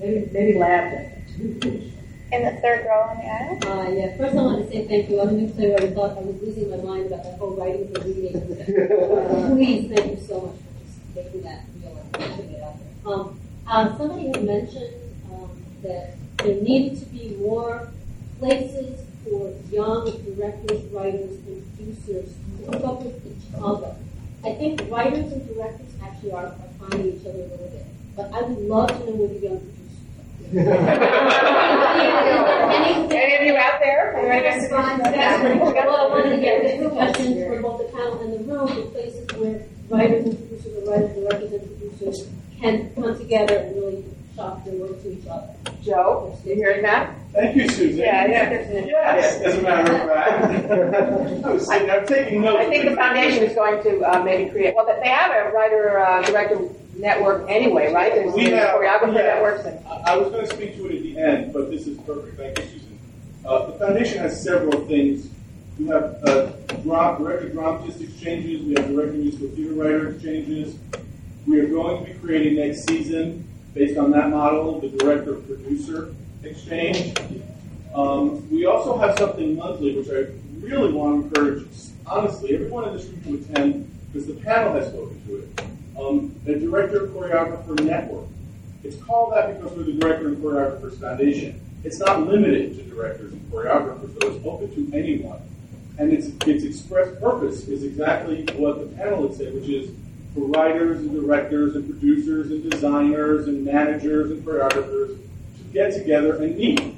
[0.00, 0.92] Maybe maybe lab
[2.32, 3.58] in the third row on the aisle?
[3.66, 5.20] Uh, yeah, first I want to say thank you.
[5.20, 5.76] I wasn't clear.
[5.76, 8.36] I thought I was losing my mind about that whole writing for reading.
[8.36, 12.74] Uh, please, thank you so much for just making that real and putting it out
[12.78, 13.12] there.
[13.12, 14.94] Um, uh, somebody had mentioned
[15.32, 15.50] um,
[15.82, 17.88] that there needed to be more
[18.38, 23.94] places for young directors, writers, and producers to hook up with each other.
[24.44, 27.86] I think writers and directors actually are, are finding each other a little bit.
[28.16, 29.72] But I would love to know where the young
[30.52, 30.66] any,
[33.14, 34.12] any of you out there?
[34.14, 38.82] Well, I wanted to get the questions for both the panel and the room, the
[38.90, 42.28] places where writers and producers, or writers, directors, and producers
[42.60, 44.04] can come together and really
[44.36, 45.54] shop their work to each other.
[45.82, 47.14] Joe, you hearing that?
[47.32, 47.98] Thank you, Susan.
[48.00, 48.50] Yeah, yeah.
[48.86, 51.44] Yes, as a matter of fact.
[51.44, 52.58] I was sitting, I'm taking notes.
[52.58, 56.00] I think the foundation is going to uh, maybe create, well, they have a writer,
[56.00, 56.58] uh, director
[57.00, 58.14] network anyway, right?
[58.14, 59.64] There's we have, choreographer yeah, networks.
[59.64, 59.86] And...
[59.86, 62.36] I was going to speak to it at the end, but this is perfect.
[62.36, 62.98] Thank you, Susan.
[63.44, 65.28] Uh, the foundation has several things.
[65.78, 66.46] We have uh,
[66.84, 68.62] director dramatist exchanges.
[68.62, 70.76] We have director musical theater writer exchanges.
[71.46, 76.14] We are going to be creating next season, based on that model, the director producer
[76.42, 77.16] exchange.
[77.94, 80.30] Um, we also have something monthly, which I
[80.64, 81.66] really want to encourage,
[82.06, 85.69] honestly, everyone in this room to attend, because the panel has spoken to it
[86.00, 88.26] um, the Director Choreographer Network.
[88.82, 91.60] It's called that because we're the Director and Choreographers Foundation.
[91.84, 95.40] It's not limited to directors and choreographers, so it's open to anyone.
[95.98, 99.90] And its, its express purpose is exactly what the panel had said, which is
[100.34, 106.42] for writers and directors and producers and designers and managers and choreographers to get together
[106.42, 106.94] and meet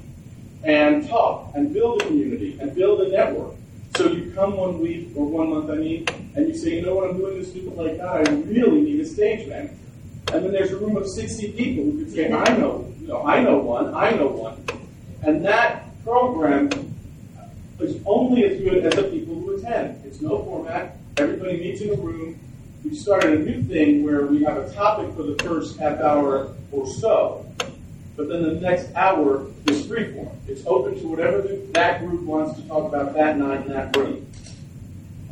[0.63, 3.55] and talk and build a community and build a network
[3.95, 6.95] so you come one week or one month, I mean, and you say, you know
[6.95, 8.07] what, I'm doing this stupid like that.
[8.07, 9.75] I really need a stage manager.
[10.33, 13.23] And then there's a room of 60 people who could say, I know, you know,
[13.23, 14.63] I know one, I know one.
[15.21, 16.69] And that program
[17.79, 20.03] is only as good as the people who attend.
[20.05, 20.97] It's no format.
[21.17, 22.39] Everybody meets in a room.
[22.83, 26.53] We've started a new thing where we have a topic for the first half hour
[26.71, 27.45] or so.
[28.15, 30.35] But then the next hour is freeform.
[30.47, 34.27] It's open to whatever that group wants to talk about that night in that room.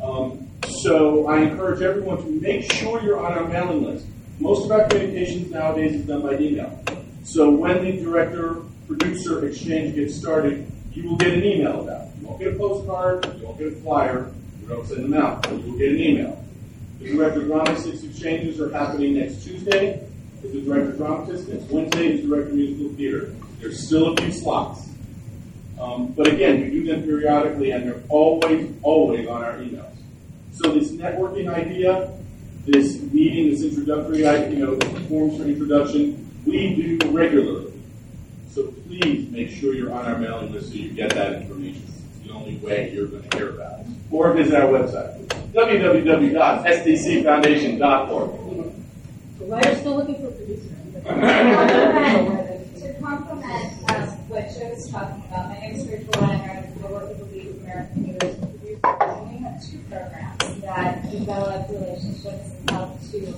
[0.02, 0.48] Um,
[0.80, 4.06] so I encourage everyone to make sure you're on our mailing list.
[4.38, 6.82] Most of our communications nowadays is done by email.
[7.24, 8.56] So when the director
[8.86, 12.20] producer exchange gets started, you will get an email about it.
[12.20, 15.42] You won't get a postcard, you won't get a flyer, we don't send them out,
[15.42, 16.44] but you will get an email.
[16.98, 20.06] The director dramatist exchanges are happening next Tuesday
[20.42, 21.48] is the director dramatist.
[21.48, 23.34] Next Wednesday is director musical theater.
[23.60, 24.88] There's still a few slots.
[25.80, 29.91] Um, but again, we do them periodically, and they're always, always on our emails.
[30.52, 32.12] So this networking idea,
[32.66, 34.78] this meeting, this introductory, you know,
[35.08, 37.72] forms for introduction, we do regularly.
[38.50, 41.82] So please make sure you're on our mailing list so you get that information.
[41.86, 43.86] It's the only way you're going to hear about it.
[44.10, 48.30] Or visit our website, www.sdcfoundation.org.
[49.38, 50.68] The writer's still looking for producers.
[51.02, 51.08] to
[53.00, 56.84] complement um, what Joe was talking about, my name is Rachel Reiner.
[56.84, 58.42] I work with the League of American Theaters and Producers.
[58.42, 58.51] And
[58.82, 63.34] we have two programs that develop relationships and help to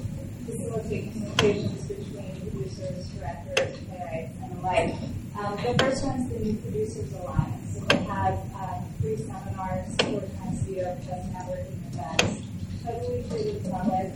[0.47, 4.95] facilitate communications between producers, directors, playwrights, and the like.
[5.39, 7.75] Um, the first one is the New Producers Alliance.
[7.75, 12.43] So they have um, free seminars four times a year, just networking events.
[12.85, 14.13] Totally free to public.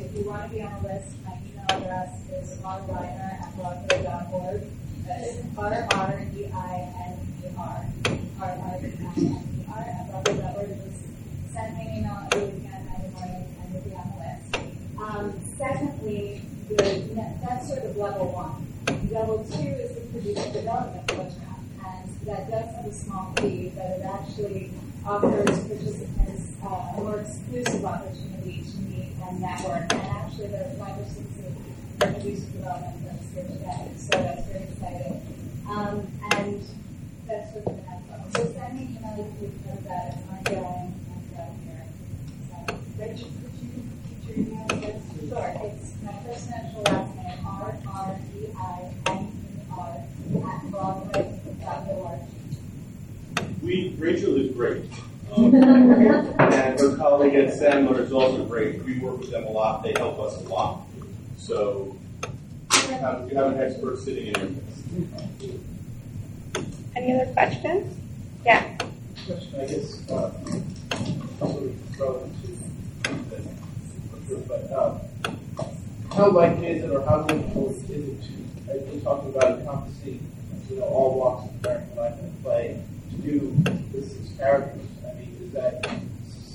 [0.00, 4.62] If you want to be on the list, my email address is rreiner at broadway.org.
[5.06, 6.50] That is R-R-E-I-N-E-R.
[8.40, 9.51] R-R-E-I-N-E-R
[10.28, 10.68] at broadway.org.
[10.84, 14.46] Just send me an email every weekend, every morning, and you'll be on the list.
[14.98, 18.66] Um, secondly, the, that's sort of level one.
[19.10, 23.84] Level two is the producer development program, and that does have a small fee, but
[23.84, 24.70] it actually
[25.04, 29.92] offers participants uh, a more exclusive opportunity to meet and network.
[29.92, 31.26] And actually, there are five or six
[31.98, 33.90] producer development that's here today.
[33.96, 35.22] So that's very exciting.
[35.68, 36.62] Um, and
[37.26, 37.81] that's sort of
[39.12, 41.84] an think you know, because that is ongoing, ongoing here.
[42.48, 42.56] So,
[42.98, 43.68] Rachel, could you
[44.08, 45.02] put your email address?
[45.28, 48.70] Sure, it's my first initial last name, R R E I
[49.10, 49.92] N E R
[50.50, 52.20] at broadway.org.
[53.62, 54.84] We, Rachel is great.
[55.32, 58.82] Um, and her colleague at Sandler is also great.
[58.84, 59.82] We work with them a lot.
[59.82, 60.82] They help us a lot.
[61.38, 61.96] So
[62.70, 65.58] you have, you have an expert sitting in your midst.
[66.94, 67.96] Any other questions?
[68.44, 68.76] Yeah.
[69.32, 70.32] Question, I guess, uh,
[71.40, 75.00] of relevant to, but, um,
[76.14, 80.30] how likely is it or how difficult is it to, as we're talking about encompassing,
[80.68, 83.56] you know, all walks of American life and play, to do
[83.92, 84.86] this as characters?
[85.08, 85.90] I mean, is that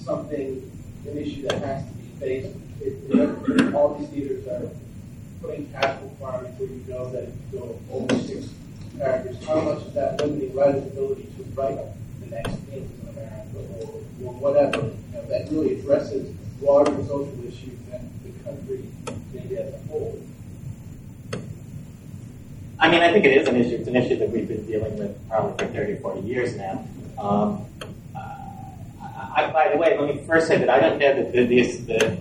[0.03, 0.71] something,
[1.07, 2.55] an issue that has to be faced?
[2.81, 4.69] If, if all these theaters are
[5.41, 8.49] putting cash requirements where you know that if you go over six
[8.97, 11.77] characters, how much is that limiting writer's ability to write
[12.29, 17.33] the next things in America or, or whatever, you know, that really addresses broader social
[17.45, 18.83] issues than the country
[19.33, 20.19] maybe as a whole.
[22.79, 23.75] I mean, I think it is an issue.
[23.75, 26.85] It's an issue that we've been dealing with probably for 30 or 40 years now.
[27.17, 27.65] Um,
[28.15, 28.19] uh,
[29.35, 31.61] I, by the way, let me first say that I don't know that the, the,
[31.63, 32.17] the,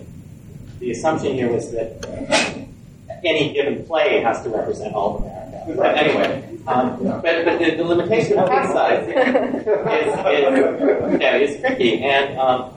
[0.79, 2.03] the assumption here was that
[3.25, 5.36] any given play has to represent all America.
[5.67, 10.17] But anyway, um, but, but the, the limitation of class size is, is,
[11.19, 12.03] know, is tricky.
[12.03, 12.73] And um,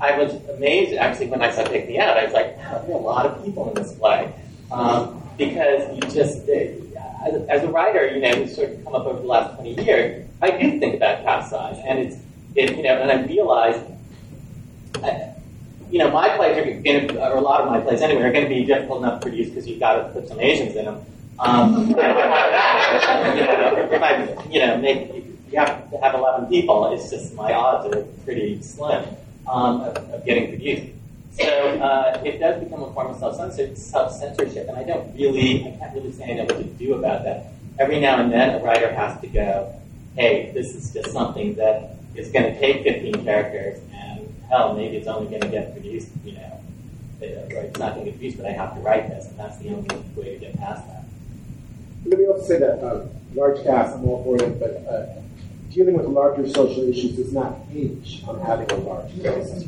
[0.00, 2.16] I was amazed, actually, when I saw Take Me Out.
[2.16, 4.32] I was like, wow, there are a lot of people in this play.
[4.70, 9.06] Um, because you just, uh, as, a writer, you know, who's sort of come up
[9.06, 11.78] over the last 20 years, I do think about cast size.
[11.86, 12.16] And it's,
[12.54, 13.84] it, you know, and I realized,
[15.02, 15.32] I,
[15.90, 18.32] you know, my plays are going to, or a lot of my plays anyway, are
[18.32, 20.86] going to be difficult enough to produce because you've got to put some Asians in
[20.86, 21.04] them.
[21.38, 25.08] Um, you know, if I, you know, make,
[25.50, 29.04] you have to have 11 people, it's just my odds are pretty slim
[29.50, 30.92] um, of, of getting produced.
[31.32, 35.94] So uh, it does become a form of self-censorship, and I don't really, I can't
[35.94, 37.46] really say I know what to do about that.
[37.78, 39.74] Every now and then, a writer has to go,
[40.14, 44.98] hey, this is just something that is going to take 15 characters, and hell, maybe
[44.98, 46.60] it's only going to get produced, you know,
[47.22, 49.56] or it's not going to get produced, but I have to write this, and that's
[49.58, 51.01] the only way to get past that.
[52.04, 55.06] Let me also say that uh, large cast, I'm all for it, but uh,
[55.70, 59.60] dealing with larger social issues does not hinge on having a large cast.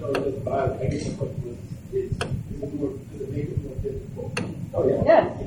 [0.00, 3.62] So the, I guess the question was, is, is it more, does it make it
[3.62, 4.40] more difficult?
[4.74, 5.02] Oh, yeah.
[5.04, 5.44] Yes.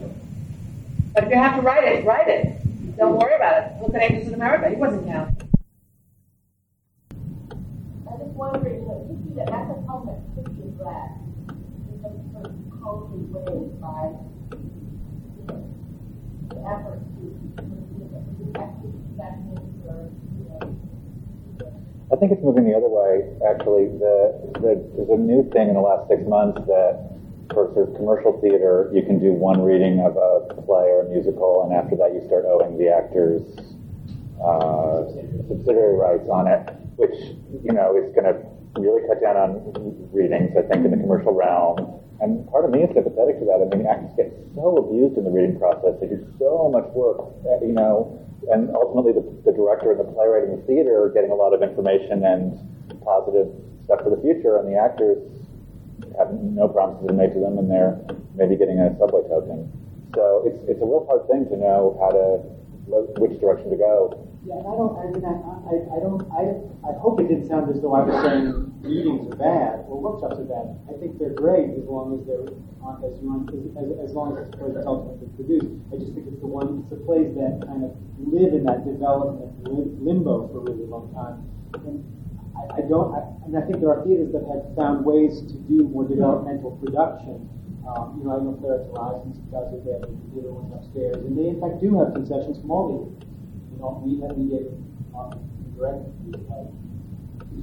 [1.13, 2.97] But if you have to write it, write it.
[2.97, 3.81] Don't worry about it.
[3.81, 4.69] Look at Angels in America.
[4.69, 5.47] He wasn't counted.
[7.11, 11.19] I'm just wondering, you know, you see that that's a problem that could be addressed
[11.49, 12.51] in some sort of
[12.81, 14.34] concrete ways by you know, the
[16.67, 17.25] effort to.
[22.11, 23.27] I think it's moving the other way.
[23.49, 27.11] Actually, the, the, there's a new thing in the last six months that
[27.51, 31.09] for sort of commercial theater, you can do one reading of a play or a
[31.09, 33.41] musical, and after that, you start owing the actors
[34.39, 35.05] uh,
[35.49, 36.61] subsidiary rights on it,
[36.95, 38.37] which you know is going to
[38.79, 39.59] really cut down on
[40.13, 40.55] readings.
[40.57, 42.04] I think in the commercial realm.
[42.21, 43.59] And part of me is sympathetic to that.
[43.59, 45.99] I mean, actors get so abused in the reading process.
[45.99, 48.15] They do so much work, uh, you know,
[48.51, 51.53] and ultimately the, the director and the playwright and the theater are getting a lot
[51.53, 52.55] of information and
[53.03, 53.51] positive
[53.83, 55.19] stuff for the future, and the actors
[56.17, 57.99] have no promises made to them, and they're
[58.35, 59.67] maybe getting a subway token.
[60.15, 62.55] So it's it's a real hard thing to know how to
[63.19, 64.13] which direction to go.
[64.45, 64.93] Yeah, I don't.
[64.93, 66.21] I mean, I, I, I don't.
[66.29, 66.43] I,
[66.85, 68.53] I hope it didn't sound as though I was saying
[68.85, 70.77] readings are bad or workshops are bad.
[70.85, 72.45] I think they're great as long as they're
[72.85, 73.57] on, as, long, as,
[74.05, 75.73] as long as it's ultimately produced.
[75.89, 78.85] I just think it's the one, it's the plays that kind of live in that
[78.85, 81.41] development limbo for a really long time.
[81.81, 82.05] And
[82.53, 83.17] I, I don't.
[83.17, 86.77] I, and I think there are theaters that have found ways to do more developmental
[86.85, 87.49] production.
[87.89, 89.81] Um, you know, I know Playwrights Horizons does it.
[89.89, 93.09] They have the theater ones upstairs, and they in fact do have concessions from all
[93.93, 94.65] we have we get
[95.13, 95.37] um,
[95.77, 96.05] direct
[96.49, 96.65] uh,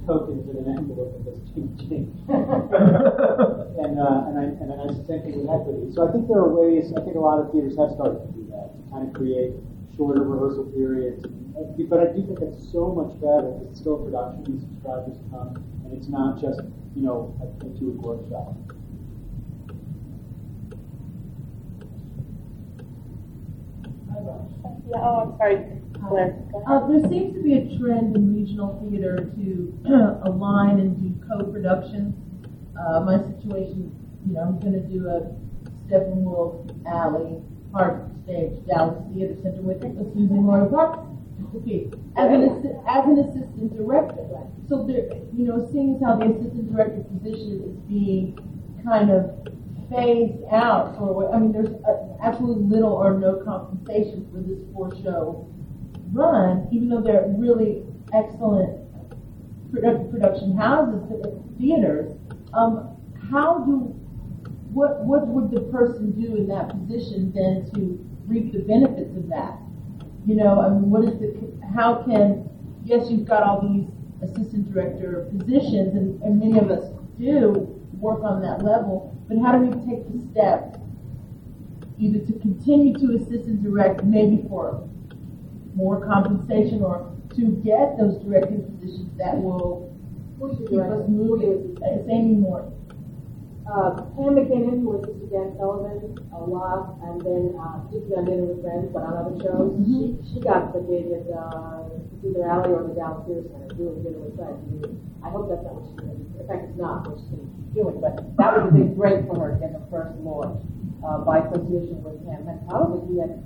[0.07, 5.27] tokens in an envelope that says ching ching, and uh, and I and I sent
[5.27, 5.91] it with equity.
[5.93, 6.91] So I think there are ways.
[6.95, 9.53] I think a lot of theaters have started to do that to kind of create
[9.95, 11.23] shorter rehearsal periods.
[11.23, 15.17] But I do think it's so much better because it's still a production and subscribers
[15.31, 15.55] come,
[15.85, 16.59] and it's not just
[16.95, 18.55] you know a, a two-week workshop.
[24.89, 25.82] Yeah, oh, I'm sorry.
[26.07, 26.37] Claire.
[26.67, 29.73] Uh, there seems to be a trend in regional theater to
[30.25, 32.15] align and do co-productions.
[32.79, 33.93] Uh, my situation,
[34.25, 35.31] you know, I'm going to do a
[35.87, 37.41] Steppenwolf Alley
[37.71, 40.99] Park stage Dallas Theater Center with, Suzan-Lori Park.
[41.55, 44.23] okay, as an assi- as an assistant director.
[44.67, 48.37] So there, you know, seeing as how the assistant director position is being
[48.85, 49.31] kind of
[49.89, 55.47] phased out for, I mean, there's uh, absolutely little or no compensation for this four-show
[56.13, 57.83] run, even though they're really
[58.13, 58.79] excellent
[60.11, 61.01] production houses,
[61.59, 62.13] theaters.
[62.53, 62.95] Um,
[63.31, 63.95] how do
[64.71, 69.27] what what would the person do in that position then to reap the benefits of
[69.29, 69.57] that?
[70.25, 71.33] You know, I mean, what is the
[71.75, 72.49] how can
[72.85, 73.87] yes, you've got all these
[74.21, 79.57] assistant director positions, and, and many of us do work on that level, but how
[79.57, 80.79] do we take the step
[81.99, 84.87] either to continue to assist and direct, maybe for
[85.75, 89.89] more compensation, or to get those directing positions that will
[90.39, 91.77] keep us moving?
[91.81, 92.71] Uh, Amy Moore.
[93.67, 98.25] uh, Pam MacKinnon, who was Sister Dan Sullivan a lot, and then uh, particularly on
[98.27, 101.87] Dinner with Friends, but on other shows, she, she got the gig at uh,
[102.27, 104.59] either Alley or the Dallas Theater Center doing Dinner with Friends.
[105.23, 106.43] I, hope that's not what she's going to do.
[106.43, 108.89] In fact, it's not what she's going to keep doing, but that was a big
[108.99, 110.59] break for her to get her first launch
[111.07, 112.43] uh, by association with Pam.
[112.51, 113.39] And probably he had,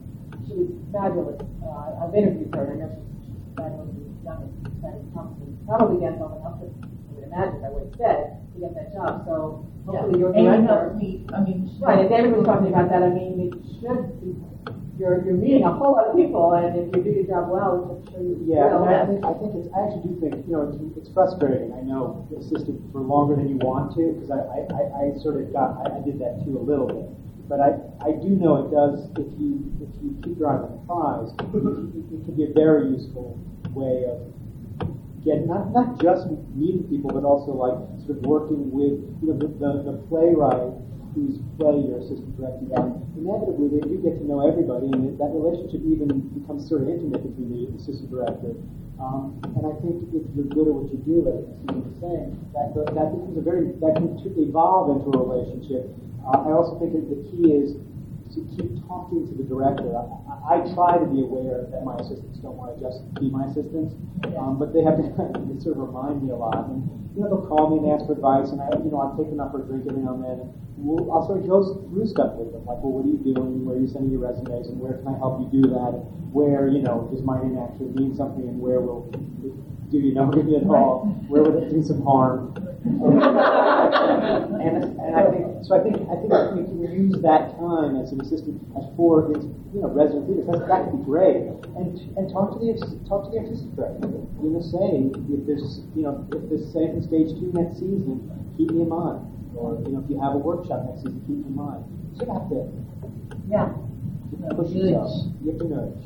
[0.48, 1.40] she was fabulous.
[1.62, 5.48] Uh, I've interviewed her, and I know she's, she's fabulously young and exciting Thompson.
[5.68, 8.90] Probably Dan Sullivan helped her, I would imagine, by what he said, to get that
[8.96, 9.28] job.
[9.28, 12.68] So hopefully your Amy director- helped me, I mean, she- Right, and David was talking
[12.72, 13.04] about that.
[13.04, 14.32] I mean, it should be,
[14.98, 17.86] you're, you're meeting a whole lot of people, and if you do your job well,
[17.86, 18.88] I'm sure you Yeah, will.
[18.90, 21.70] and I think, I think it's, I actually do think, you know, it's, it's frustrating.
[21.78, 24.82] I know assisted for longer than you want to, because I, I, I,
[25.14, 27.06] I sort of got, I, I did that too a little bit.
[27.48, 30.68] But I, I do know it does, if you, if you keep your eye on
[30.68, 33.40] the prize, it, can be a very useful
[33.72, 34.20] way of
[35.24, 36.28] getting, not, not just
[36.60, 40.76] meeting people, but also like sort of working with, you know, the, the, the playwright
[41.16, 43.00] whose play you're assistant directing on.
[43.16, 47.24] Inevitably, they do get to know everybody, and that relationship even becomes sort of intimate
[47.24, 48.54] between the assistant director.
[49.00, 52.34] Um, and I think if you're good at what you do, like Suzan was saying,
[52.58, 55.90] that, that becomes a very, that can evolve into a relationship.
[56.28, 57.80] Uh, I also think that the key is
[58.36, 59.88] to keep talking to the director.
[59.96, 63.32] I, I, I try to be aware that my assistants don't want to just be
[63.32, 63.96] my assistants,
[64.36, 65.08] um, but they have to
[65.48, 66.68] they sort of remind me a lot.
[66.68, 66.84] And
[67.16, 69.40] you know, they'll call me and ask for advice, and I, you know, take them
[69.40, 70.38] out for a drink every now and then.
[70.78, 73.66] We'll, I'll sort of go through stuff with them, like, well, what are you doing?
[73.66, 74.70] Where are you sending your resumes?
[74.70, 75.98] And where can I help you do that?
[75.98, 78.46] And where, you know, does my name actually mean something?
[78.46, 79.10] And where will
[79.90, 81.10] do you know me at all?
[81.28, 82.54] Where would it do some harm?
[82.88, 85.76] And, and I think so.
[85.76, 89.28] I think I think if we can use that time as an assistant as for
[89.74, 90.48] you know resident leaders.
[90.48, 91.52] That, that could be great.
[91.76, 92.74] And and talk to the
[93.08, 94.08] talk to the artistic director.
[94.40, 98.24] You know, say if there's you know if there's say in stage two next season,
[98.58, 99.28] keep me in mind.
[99.56, 101.84] Or you know if you have a workshop next season, keep me in mind.
[102.16, 102.72] So you have to
[103.52, 103.76] yeah
[104.56, 105.28] push yourself.
[105.44, 106.04] You have to nudge.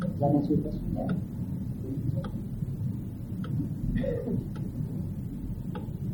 [0.00, 0.88] Does that answer your question?
[0.96, 1.12] Yeah.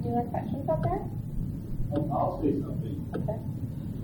[0.05, 1.01] Any have questions out there?
[2.11, 3.07] I'll say something.
[3.15, 3.39] Okay.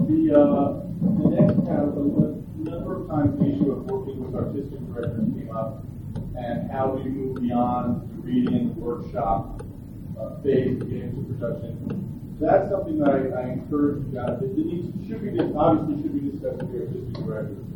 [0.07, 4.78] The, uh, the next panel, a number of times the issue of working with artistic
[4.94, 5.82] directors came up
[6.38, 9.61] and how do you move beyond the reading and the workshop
[10.20, 12.36] uh, phase to get into production.
[12.40, 14.38] That's something that I, I encourage you guys.
[14.40, 17.66] It needs, should be, obviously should be discussed with the artistic directors.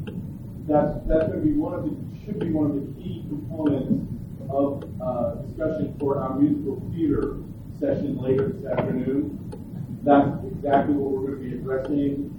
[0.71, 4.07] That's, that's going to be one of the, should be one of the key components
[4.47, 7.43] of uh, discussion for our musical theater
[7.83, 9.35] session later this afternoon.
[10.07, 12.31] That's exactly what we're going to be addressing.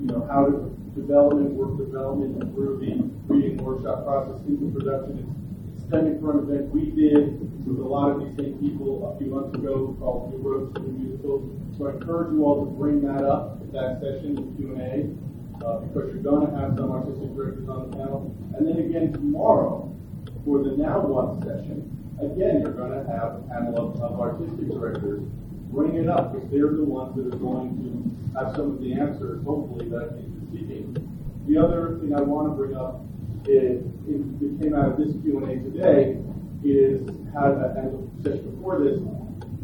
[0.00, 5.32] You know, how to development, work development, improve the reading workshop process into production.
[5.88, 9.32] Stemming from an event we did with a lot of these same people a few
[9.32, 11.48] months ago called New Roads to the Musicals.
[11.78, 15.08] So I encourage you all to bring that up at that session in Q&A
[15.64, 18.36] uh, because you're going to have some artistic directors on the panel.
[18.56, 19.88] And then again tomorrow,
[20.44, 24.68] for the Now What session, again, you're going to have a panel of, of artistic
[24.68, 25.22] directors
[25.72, 28.92] bring it up because they're the ones that are going to have some of the
[28.92, 30.92] answers, hopefully, that I think you're seeking.
[31.48, 33.00] The other thing I want to bring up
[33.48, 36.20] is, it came out of this Q&A today,
[36.62, 39.00] is how, as a session before this,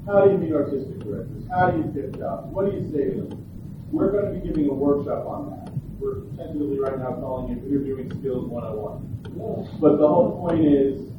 [0.07, 1.45] how do you meet artistic directors?
[1.53, 2.49] How do you get jobs?
[2.49, 3.45] What do you say to them?
[3.93, 5.73] We're going to be giving a workshop on that.
[6.01, 9.77] We're tentatively right now calling it Interviewing Skills 101.
[9.79, 11.13] But the whole point is,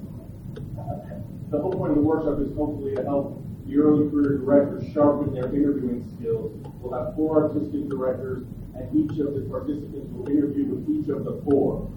[1.50, 5.34] the whole point of the workshop is hopefully to help the early career directors sharpen
[5.34, 6.52] their interviewing skills.
[6.80, 8.44] We'll have four artistic directors,
[8.76, 11.90] and each of the participants will interview with each of the four,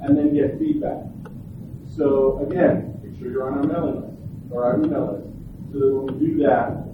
[0.00, 1.04] and then get feedback.
[1.86, 4.16] So again, make sure you're on our mailing list
[4.50, 5.28] or our email list,
[5.72, 6.84] so that when we do that,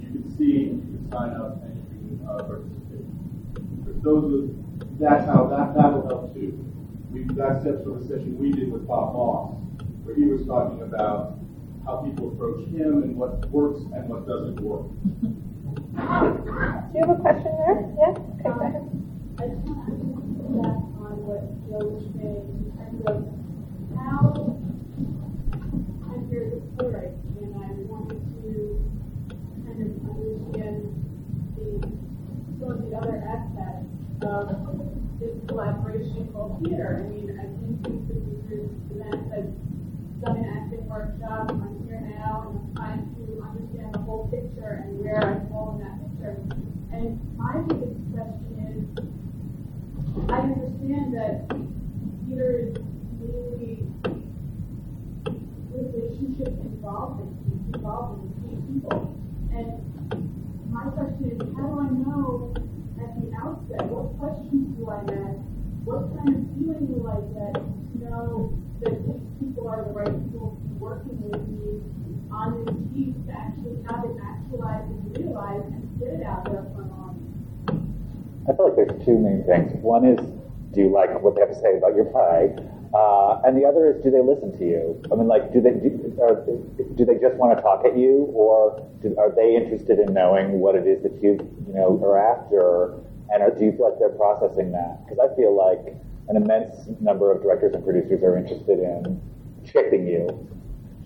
[0.00, 3.06] you can see, you can sign up, and you can uh, participate.
[3.84, 4.54] But those are,
[4.98, 6.58] that's how that that'll help too.
[7.10, 9.54] we last steps from a session we did with Bob Moss,
[10.02, 11.38] where he was talking about
[11.84, 14.88] how people approach him and what works and what doesn't work.
[15.94, 17.76] Do you have a question there?
[17.98, 18.16] Yeah?
[18.16, 18.88] Okay, go ahead.
[19.38, 23.16] I just want to piggyback on what Jo was saying in terms of
[23.98, 24.32] how
[26.08, 28.80] I'm here as a playwright and I wanted to
[29.66, 30.88] kind of understand
[31.58, 31.84] the
[32.60, 33.92] some of the other aspects
[34.24, 34.48] of
[35.20, 37.02] this collaboration called theater.
[37.02, 39.73] I mean, I've been to different events, I've
[40.24, 44.84] done an acting workshop, I'm here now, and I'm trying to understand the whole picture
[44.84, 46.40] and where I fall in that picture.
[46.92, 48.88] And my biggest question is,
[50.30, 51.44] I understand that
[52.24, 52.76] theater is
[53.20, 53.84] really
[55.76, 57.36] relationship involvement,
[57.74, 59.12] involving between people.
[59.52, 59.76] And
[60.72, 62.54] my question is, how do I know
[62.96, 65.36] at the outset, what questions do I ask?
[65.84, 70.12] What kind of feeling do I get to know that these people are the right
[70.24, 71.80] people working with me
[72.30, 76.66] on this piece to actually have it actualized and realized and get it out there
[76.74, 77.24] for audience?
[78.48, 79.72] I feel like there's two main things.
[79.80, 80.20] One is,
[80.72, 82.54] do you like what they have to say about your play?
[82.94, 85.02] Uh, and the other is, do they listen to you?
[85.10, 86.46] I mean, like, do they do, are,
[86.94, 90.60] do they just want to talk at you, or do, are they interested in knowing
[90.60, 91.34] what it is that you
[91.66, 92.94] you know are after?
[93.32, 95.02] And are, do you feel like they're processing that?
[95.02, 95.96] Because I feel like
[96.28, 99.20] an immense number of directors and producers are interested in
[99.64, 100.48] shaping you,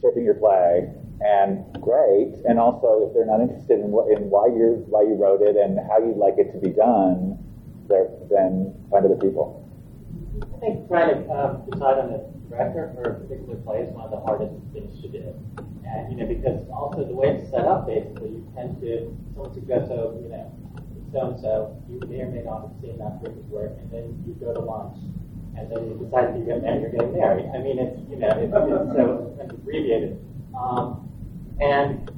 [0.01, 0.89] shaping your play,
[1.21, 2.35] and great.
[2.47, 5.57] And also, if they're not interested in what in why you why you wrote it
[5.57, 7.39] and how you'd like it to be done,
[7.89, 9.65] then find other people.
[10.55, 14.05] I think trying to um, decide on a director for a particular play is one
[14.05, 15.35] of the hardest things to do.
[15.85, 19.55] And, you know, because also the way it's set up, basically, you tend to, someone
[19.55, 20.53] suggests, oh, you know,
[21.13, 24.25] so and so, you may or may not have seen that person's work, and then
[24.27, 24.99] you go to lunch,
[25.57, 27.47] and then you decide you get married, you're getting married.
[27.55, 30.19] I mean, it's, you know, it's, it's so of abbreviated.
[30.59, 31.09] Um,
[31.61, 32.11] and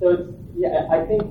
[0.00, 1.22] so it's, yeah, I think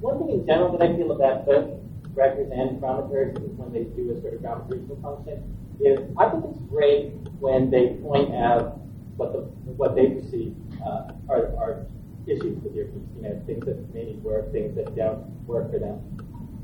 [0.00, 1.70] one thing in general that I feel about both
[2.14, 5.42] directors and dramaturgs when they do a sort of dramaturgical function
[5.80, 8.78] is I think it's great when they point out
[9.16, 9.38] what the
[9.78, 11.86] what they perceive uh, are, are
[12.26, 16.00] issues with your you know, things that maybe work, things that don't work for them.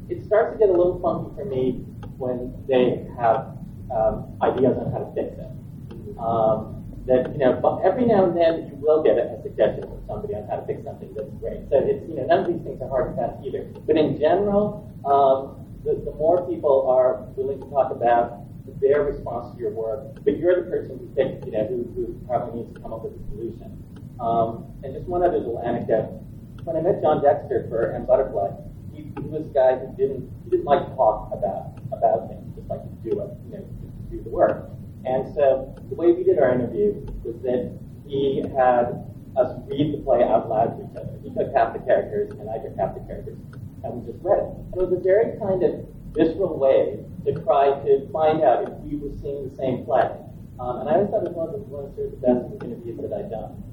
[0.08, 1.84] It starts to get a little funky for me
[2.18, 3.56] when they have
[3.94, 6.18] um, ideas on how to fix it.
[6.18, 10.00] Um, that you know, but every now and then you will get a suggestion from
[10.06, 11.64] somebody on how to fix something that's great.
[11.70, 13.64] So it's you know, none of these things are hard to pass either.
[13.86, 18.44] But in general, um, the, the more people are willing to talk about
[18.80, 22.20] their response to your work, but you're the person who thinks, you know, who, who
[22.26, 23.76] probably needs to come up with a solution.
[24.20, 26.20] Um, and just one other little anecdote.
[26.64, 28.52] When I met John Dexter for M Butterfly,
[28.92, 32.44] he, he was a guy who didn't he didn't like to talk about about things,
[32.54, 34.68] just like to do it, you know, to do the work.
[35.04, 37.72] And so the way we did our interview was that
[38.06, 39.08] he had
[39.40, 41.16] us read the play out loud to each other.
[41.24, 43.38] He took half the characters and I took half the characters,
[43.84, 44.52] and we just read it.
[44.52, 48.74] And it was a very kind of visceral way to try to find out if
[48.84, 50.12] we were seeing the same play.
[50.60, 53.00] Um, and I always thought it was one of the, one of the best interviews
[53.00, 53.69] that I'd done.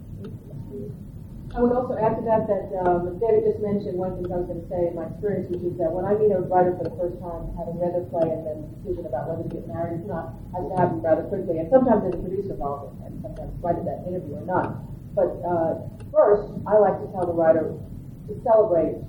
[1.56, 4.52] I would also add to that that um, David just mentioned one thing I was
[4.52, 6.86] going to say in my experience, which is that when I meet a writer for
[6.86, 9.66] the first time, having read their play and then the decision about whether to get
[9.66, 11.58] married or not has to happen rather quickly.
[11.58, 14.86] And sometimes there's a producer involved, and sometimes right at that interview or not.
[15.18, 15.82] But uh,
[16.14, 19.02] first, I like to tell the writer to celebrate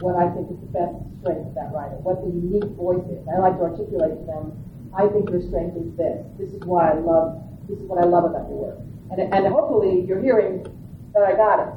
[0.00, 3.20] what I think is the best strength of that writer, what the unique voice is.
[3.26, 4.54] I like to articulate to them,
[4.94, 6.22] I think your strength is this.
[6.38, 8.78] This is why I love, this is what I love about your work.
[9.10, 10.64] And, and hopefully you're hearing
[11.14, 11.70] that I got it.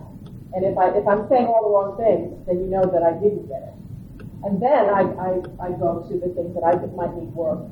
[0.53, 3.15] And if, I, if I'm saying all the wrong things, then you know that I
[3.15, 3.75] didn't get it.
[4.43, 5.31] And then I, I,
[5.63, 7.63] I go to the things that I think might need work.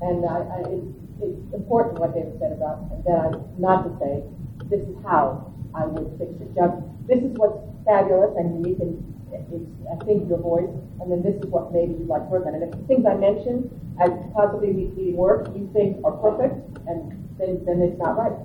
[0.00, 0.90] And I, I, it's,
[1.22, 3.34] it's important what David said about that.
[3.58, 4.22] Not to say,
[4.70, 6.54] this is how I would fix it.
[6.54, 6.76] Just,
[7.08, 9.00] this is what's fabulous and unique and
[9.32, 10.70] it's, I think, your voice.
[11.00, 12.54] And then this is what maybe you'd like to work on.
[12.54, 16.54] And if the things I mentioned as possibly needing work you think are perfect,
[16.86, 18.36] and then, then it's not right.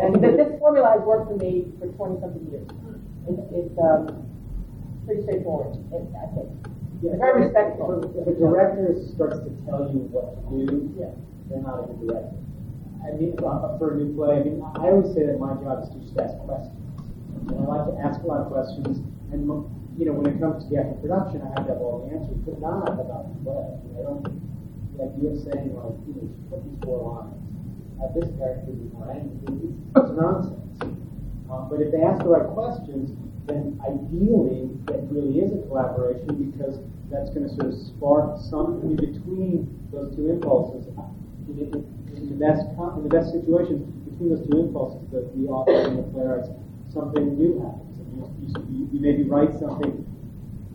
[0.00, 2.66] And this, this formula has worked for me for 20 something years.
[3.30, 4.26] It's, it's um,
[5.06, 6.50] pretty straightforward, I think.
[7.02, 8.00] Yeah, very respectful.
[8.16, 11.12] If a director starts to tell you what to do, yeah.
[11.46, 12.38] they're not a good director.
[13.04, 15.92] I mean, for a new play, I mean, I always say that my job is
[15.92, 16.72] to just ask questions.
[17.52, 19.04] And I like to ask a lot of questions.
[19.28, 19.44] And,
[20.00, 22.16] you know, when it comes to the actual production, I have to have all the
[22.16, 23.68] answers, but not about the play.
[23.68, 24.24] I don't,
[24.96, 27.43] the idea of saying, like, you know, put these four lines.
[28.02, 28.90] Uh, this character is.
[29.46, 30.82] It's, it's nonsense.
[31.50, 33.14] Um, but if they ask the right questions,
[33.46, 36.80] then ideally that really is a collaboration because
[37.12, 40.88] that's going to sort of spark something between those two impulses.
[41.46, 41.70] In, in,
[42.16, 42.64] in the best
[42.96, 46.48] in the best situations, between those two impulses, the, the author and the playwright,
[46.90, 47.94] something new happens.
[48.00, 48.10] And
[48.40, 50.02] you, you, you maybe write something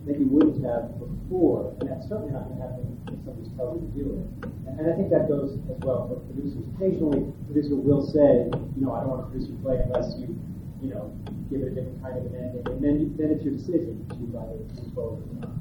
[0.06, 2.89] that you wouldn't have before, and that's certainly not going to happen
[3.24, 4.22] somebody's telling you to do it.
[4.68, 6.62] And, and I think that goes as well for producers.
[6.76, 8.46] Occasionally, a producer will say,
[8.76, 10.34] you know, I don't want to produce your play unless you,
[10.82, 11.12] you know,
[11.50, 14.06] give it a different kind of an ending, and then you, then it's your decision
[14.14, 15.54] to either move forward or not.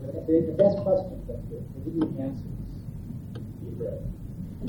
[0.00, 2.48] But the, the best questions, that they give you answers.
[3.62, 4.00] Be great.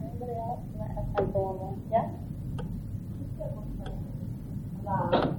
[0.00, 0.64] Anybody else?
[0.80, 1.76] I have time for one more.
[1.92, 2.08] Yes?
[4.86, 5.34] about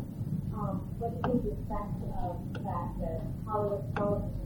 [0.53, 1.93] um, what do you think the effect
[2.25, 4.37] of the fact that Hollywood television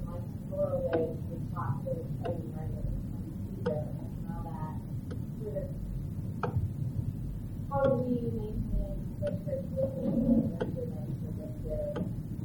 [0.51, 3.23] away to talk to training writers on
[3.63, 4.75] theater and all that.
[5.39, 5.67] Sort of,
[7.71, 9.53] how do we maintain with the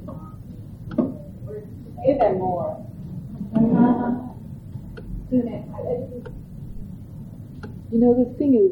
[0.08, 0.38] um,
[2.04, 2.86] Say that more.
[7.90, 8.70] You know, the thing is,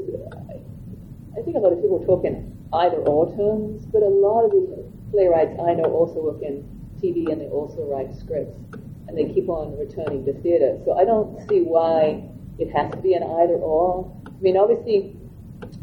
[1.36, 4.51] I think a lot of people talk in either or terms, but a lot of
[4.52, 4.84] the
[5.15, 6.66] playwrights I know also work in
[7.01, 8.59] TV and they also write scripts,
[9.07, 10.81] and they keep on returning to theater.
[10.85, 12.24] So I don't see why
[12.59, 14.11] it has to be an either or.
[14.27, 15.16] I mean, obviously,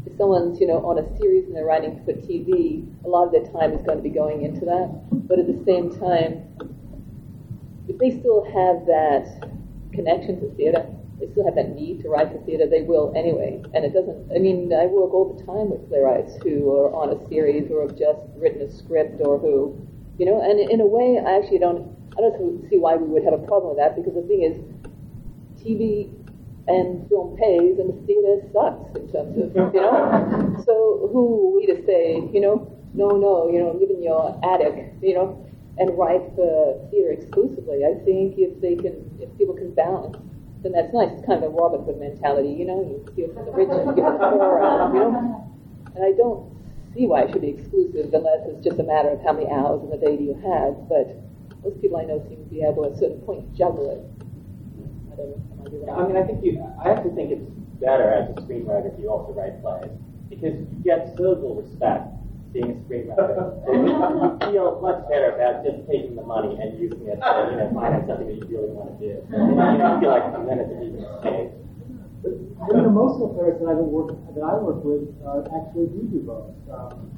[0.04, 3.32] if someone's you know on a series and they're writing for TV, a lot of
[3.32, 4.88] their time is going to be going into that.
[5.26, 6.44] But at the same time,
[7.88, 9.48] if they still have that
[9.92, 10.86] connection to theater,
[11.18, 13.62] they still have that need to write for theater, they will anyway.
[13.74, 17.10] And it doesn't, I mean, I work all the time with playwrights who are on
[17.14, 19.78] a series or have just written a script or who,
[20.18, 23.24] you know, and in a way, I actually don't, I don't see why we would
[23.24, 24.58] have a problem with that because the thing is,
[25.62, 26.10] TV
[26.66, 30.62] and film pays and the theater sucks in terms of, you know.
[30.66, 34.38] so who are we to say, you know, no, no, you know, live in your
[34.44, 35.38] attic, you know,
[35.78, 37.84] and write for theater exclusively.
[37.84, 40.16] I think if they can, if people can balance,
[40.62, 41.10] then that's nice.
[41.12, 42.82] It's kind of a Robin Hood mentality, you know.
[42.86, 45.50] You steal from the rich and give to the poor, uh, you know.
[45.94, 46.46] And I don't
[46.94, 49.82] see why it should be exclusive unless it's just a matter of how many hours
[49.82, 50.86] in the day do you have.
[50.86, 51.18] But
[51.66, 54.02] most people I know seem to be able to, at a certain point, juggle it.
[55.18, 55.90] I.
[55.90, 56.62] I mean, I think you.
[56.78, 57.48] I actually think it's
[57.82, 59.90] better as a screenwriter if you also write plays
[60.30, 62.06] because you get so little respect
[62.52, 63.64] being a screenwriter.
[63.68, 67.48] And you, you feel much better about just taking the money and using it to
[67.50, 69.12] you know finance something that you really want to do.
[69.32, 71.50] And you don't feel like I'm in it to be a mistake.
[72.22, 75.42] You know, most of the players that I've been work, that I work with uh,
[75.58, 76.54] actually do do both.
[76.70, 77.10] Um,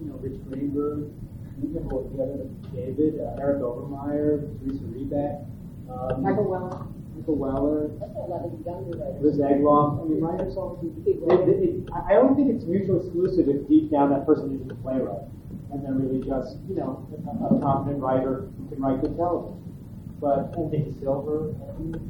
[0.00, 1.12] you know, Rich Greenberg,
[1.60, 5.46] we have worked together with David, uh, Eric Overmyer, Teresa Rebeck,
[5.92, 6.86] um, Michael Weller.
[7.16, 9.22] Michael Weller, That's a lot of younger writers.
[9.22, 10.00] Liz Egloff.
[10.00, 13.90] I mean, writers all it, it, it, I don't think it's mutually exclusive if deep
[13.90, 15.28] down that person is a playwright
[15.72, 19.56] and they're really just, you know, a, a competent writer who can write good television.
[20.20, 21.56] But and Nicky Silver,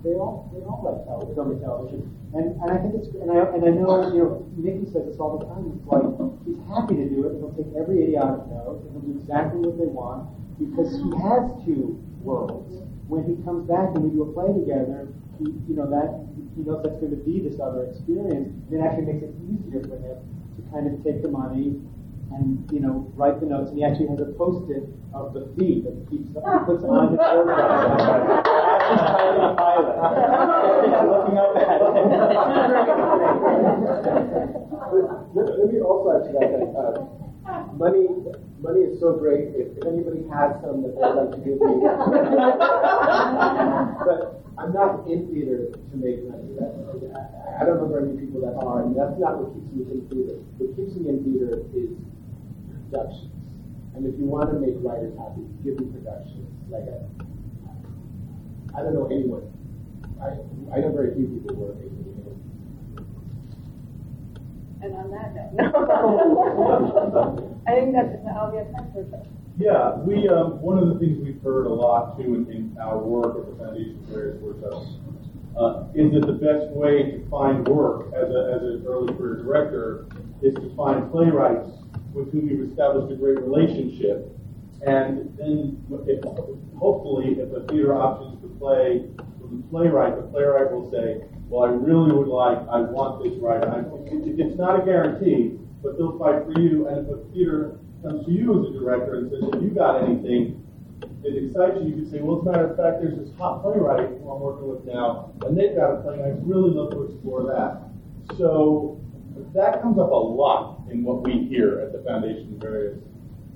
[0.02, 2.01] they all they all like television, film television,
[2.35, 5.22] and and I think it's and I and I know you know Nicky says this
[5.22, 5.70] all the time.
[5.78, 6.02] It's like
[6.43, 7.39] he's happy to do it.
[7.39, 10.27] and He'll take every idiotic note and he'll do exactly what they want
[10.59, 12.82] because he has two worlds.
[13.10, 15.10] When he comes back and we do a play together,
[15.42, 18.54] he you know that he knows that's going to be this other experience.
[18.70, 20.22] And it actually makes it easier for him
[20.54, 21.82] to kind of take the money
[22.30, 25.82] and you know write the notes, and he actually has a post-it of the fee
[25.82, 29.98] that he keeps he puts on his work he's typing a pilot.
[31.10, 31.82] Looking up at
[34.86, 37.19] But let, let me also add to that that uh,
[37.74, 38.06] money
[38.60, 39.48] money is so great.
[39.56, 41.81] If, if anybody has some that they'd like to give me,
[44.05, 46.52] but I'm not in theater to make money.
[46.60, 46.77] That,
[47.16, 49.89] I, I don't know very many people that are, and that's not what keeps me
[49.89, 50.36] in theater.
[50.60, 51.90] What keeps me in theater is
[52.90, 53.32] productions.
[53.97, 56.47] And if you want to make writers happy, give them productions.
[56.70, 57.01] Like I,
[58.78, 59.48] I don't know anyone.
[60.20, 60.36] I
[60.72, 61.99] I know very few people who are making.
[64.82, 67.61] And on that note, no.
[67.66, 69.27] I think that's all we have.
[69.59, 72.97] Yeah, we um, one of the things we've heard a lot too in, in our
[72.97, 74.97] work at the Foundation for Various Workshops
[75.59, 79.43] uh, is that the best way to find work as, a, as an early career
[79.43, 80.07] director
[80.40, 81.69] is to find playwrights
[82.15, 84.32] with whom you've established a great relationship,
[84.86, 85.77] and then
[86.09, 86.24] if,
[86.78, 89.05] hopefully if a theater options the play
[89.39, 91.20] from the playwright, the playwright will say,
[91.51, 93.66] well, I really would like, I want this writer.
[93.66, 96.86] I, it, it's not a guarantee, but they'll fight for you.
[96.86, 100.02] And if a theater comes to you as a director and says, have you got
[100.06, 100.62] anything
[101.27, 103.62] that excites you, you can say, well, as a matter of fact, there's this hot
[103.62, 106.94] playwright who I'm working with now, and they've got a play, and I'd really love
[106.94, 107.90] to explore that.
[108.39, 109.02] So
[109.52, 112.98] that comes up a lot in what we hear at the foundation, various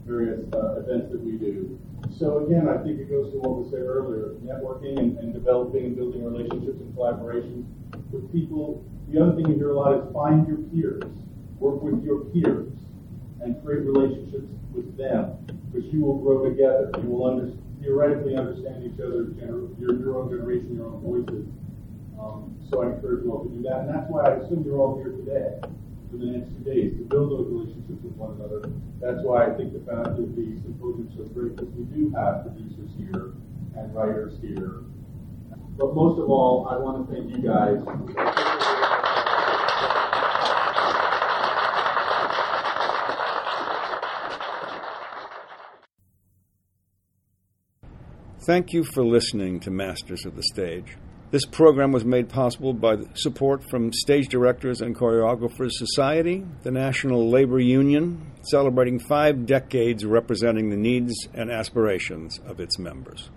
[0.04, 1.78] various uh, events that we do.
[2.12, 5.86] So again, I think it goes to what we said earlier: networking and, and developing
[5.86, 7.66] and building relationships and collaboration
[8.12, 8.84] with people.
[9.08, 11.04] The other thing you hear a lot is find your peers,
[11.58, 12.72] work with your peers,
[13.40, 15.36] and create relationships with them
[15.72, 16.90] because you will grow together.
[17.02, 21.46] You will under, theoretically understand each other, gener- your, your own generation, your own voices.
[22.20, 24.78] Um, so I encourage you all to do that, and that's why I assume you're
[24.78, 25.60] all here today
[26.14, 28.70] for the next two days to build those relationships with one another.
[29.00, 32.10] That's why I think the fact that the symposium is so great because we do
[32.14, 33.34] have producers here
[33.76, 34.84] and writers here.
[35.76, 37.82] But most of all, I want to thank you guys.
[48.46, 50.96] Thank you for listening to Masters of the Stage.
[51.34, 57.28] This program was made possible by support from Stage Directors and Choreographers Society, the National
[57.28, 63.30] Labor Union, celebrating five decades representing the needs and aspirations of its members.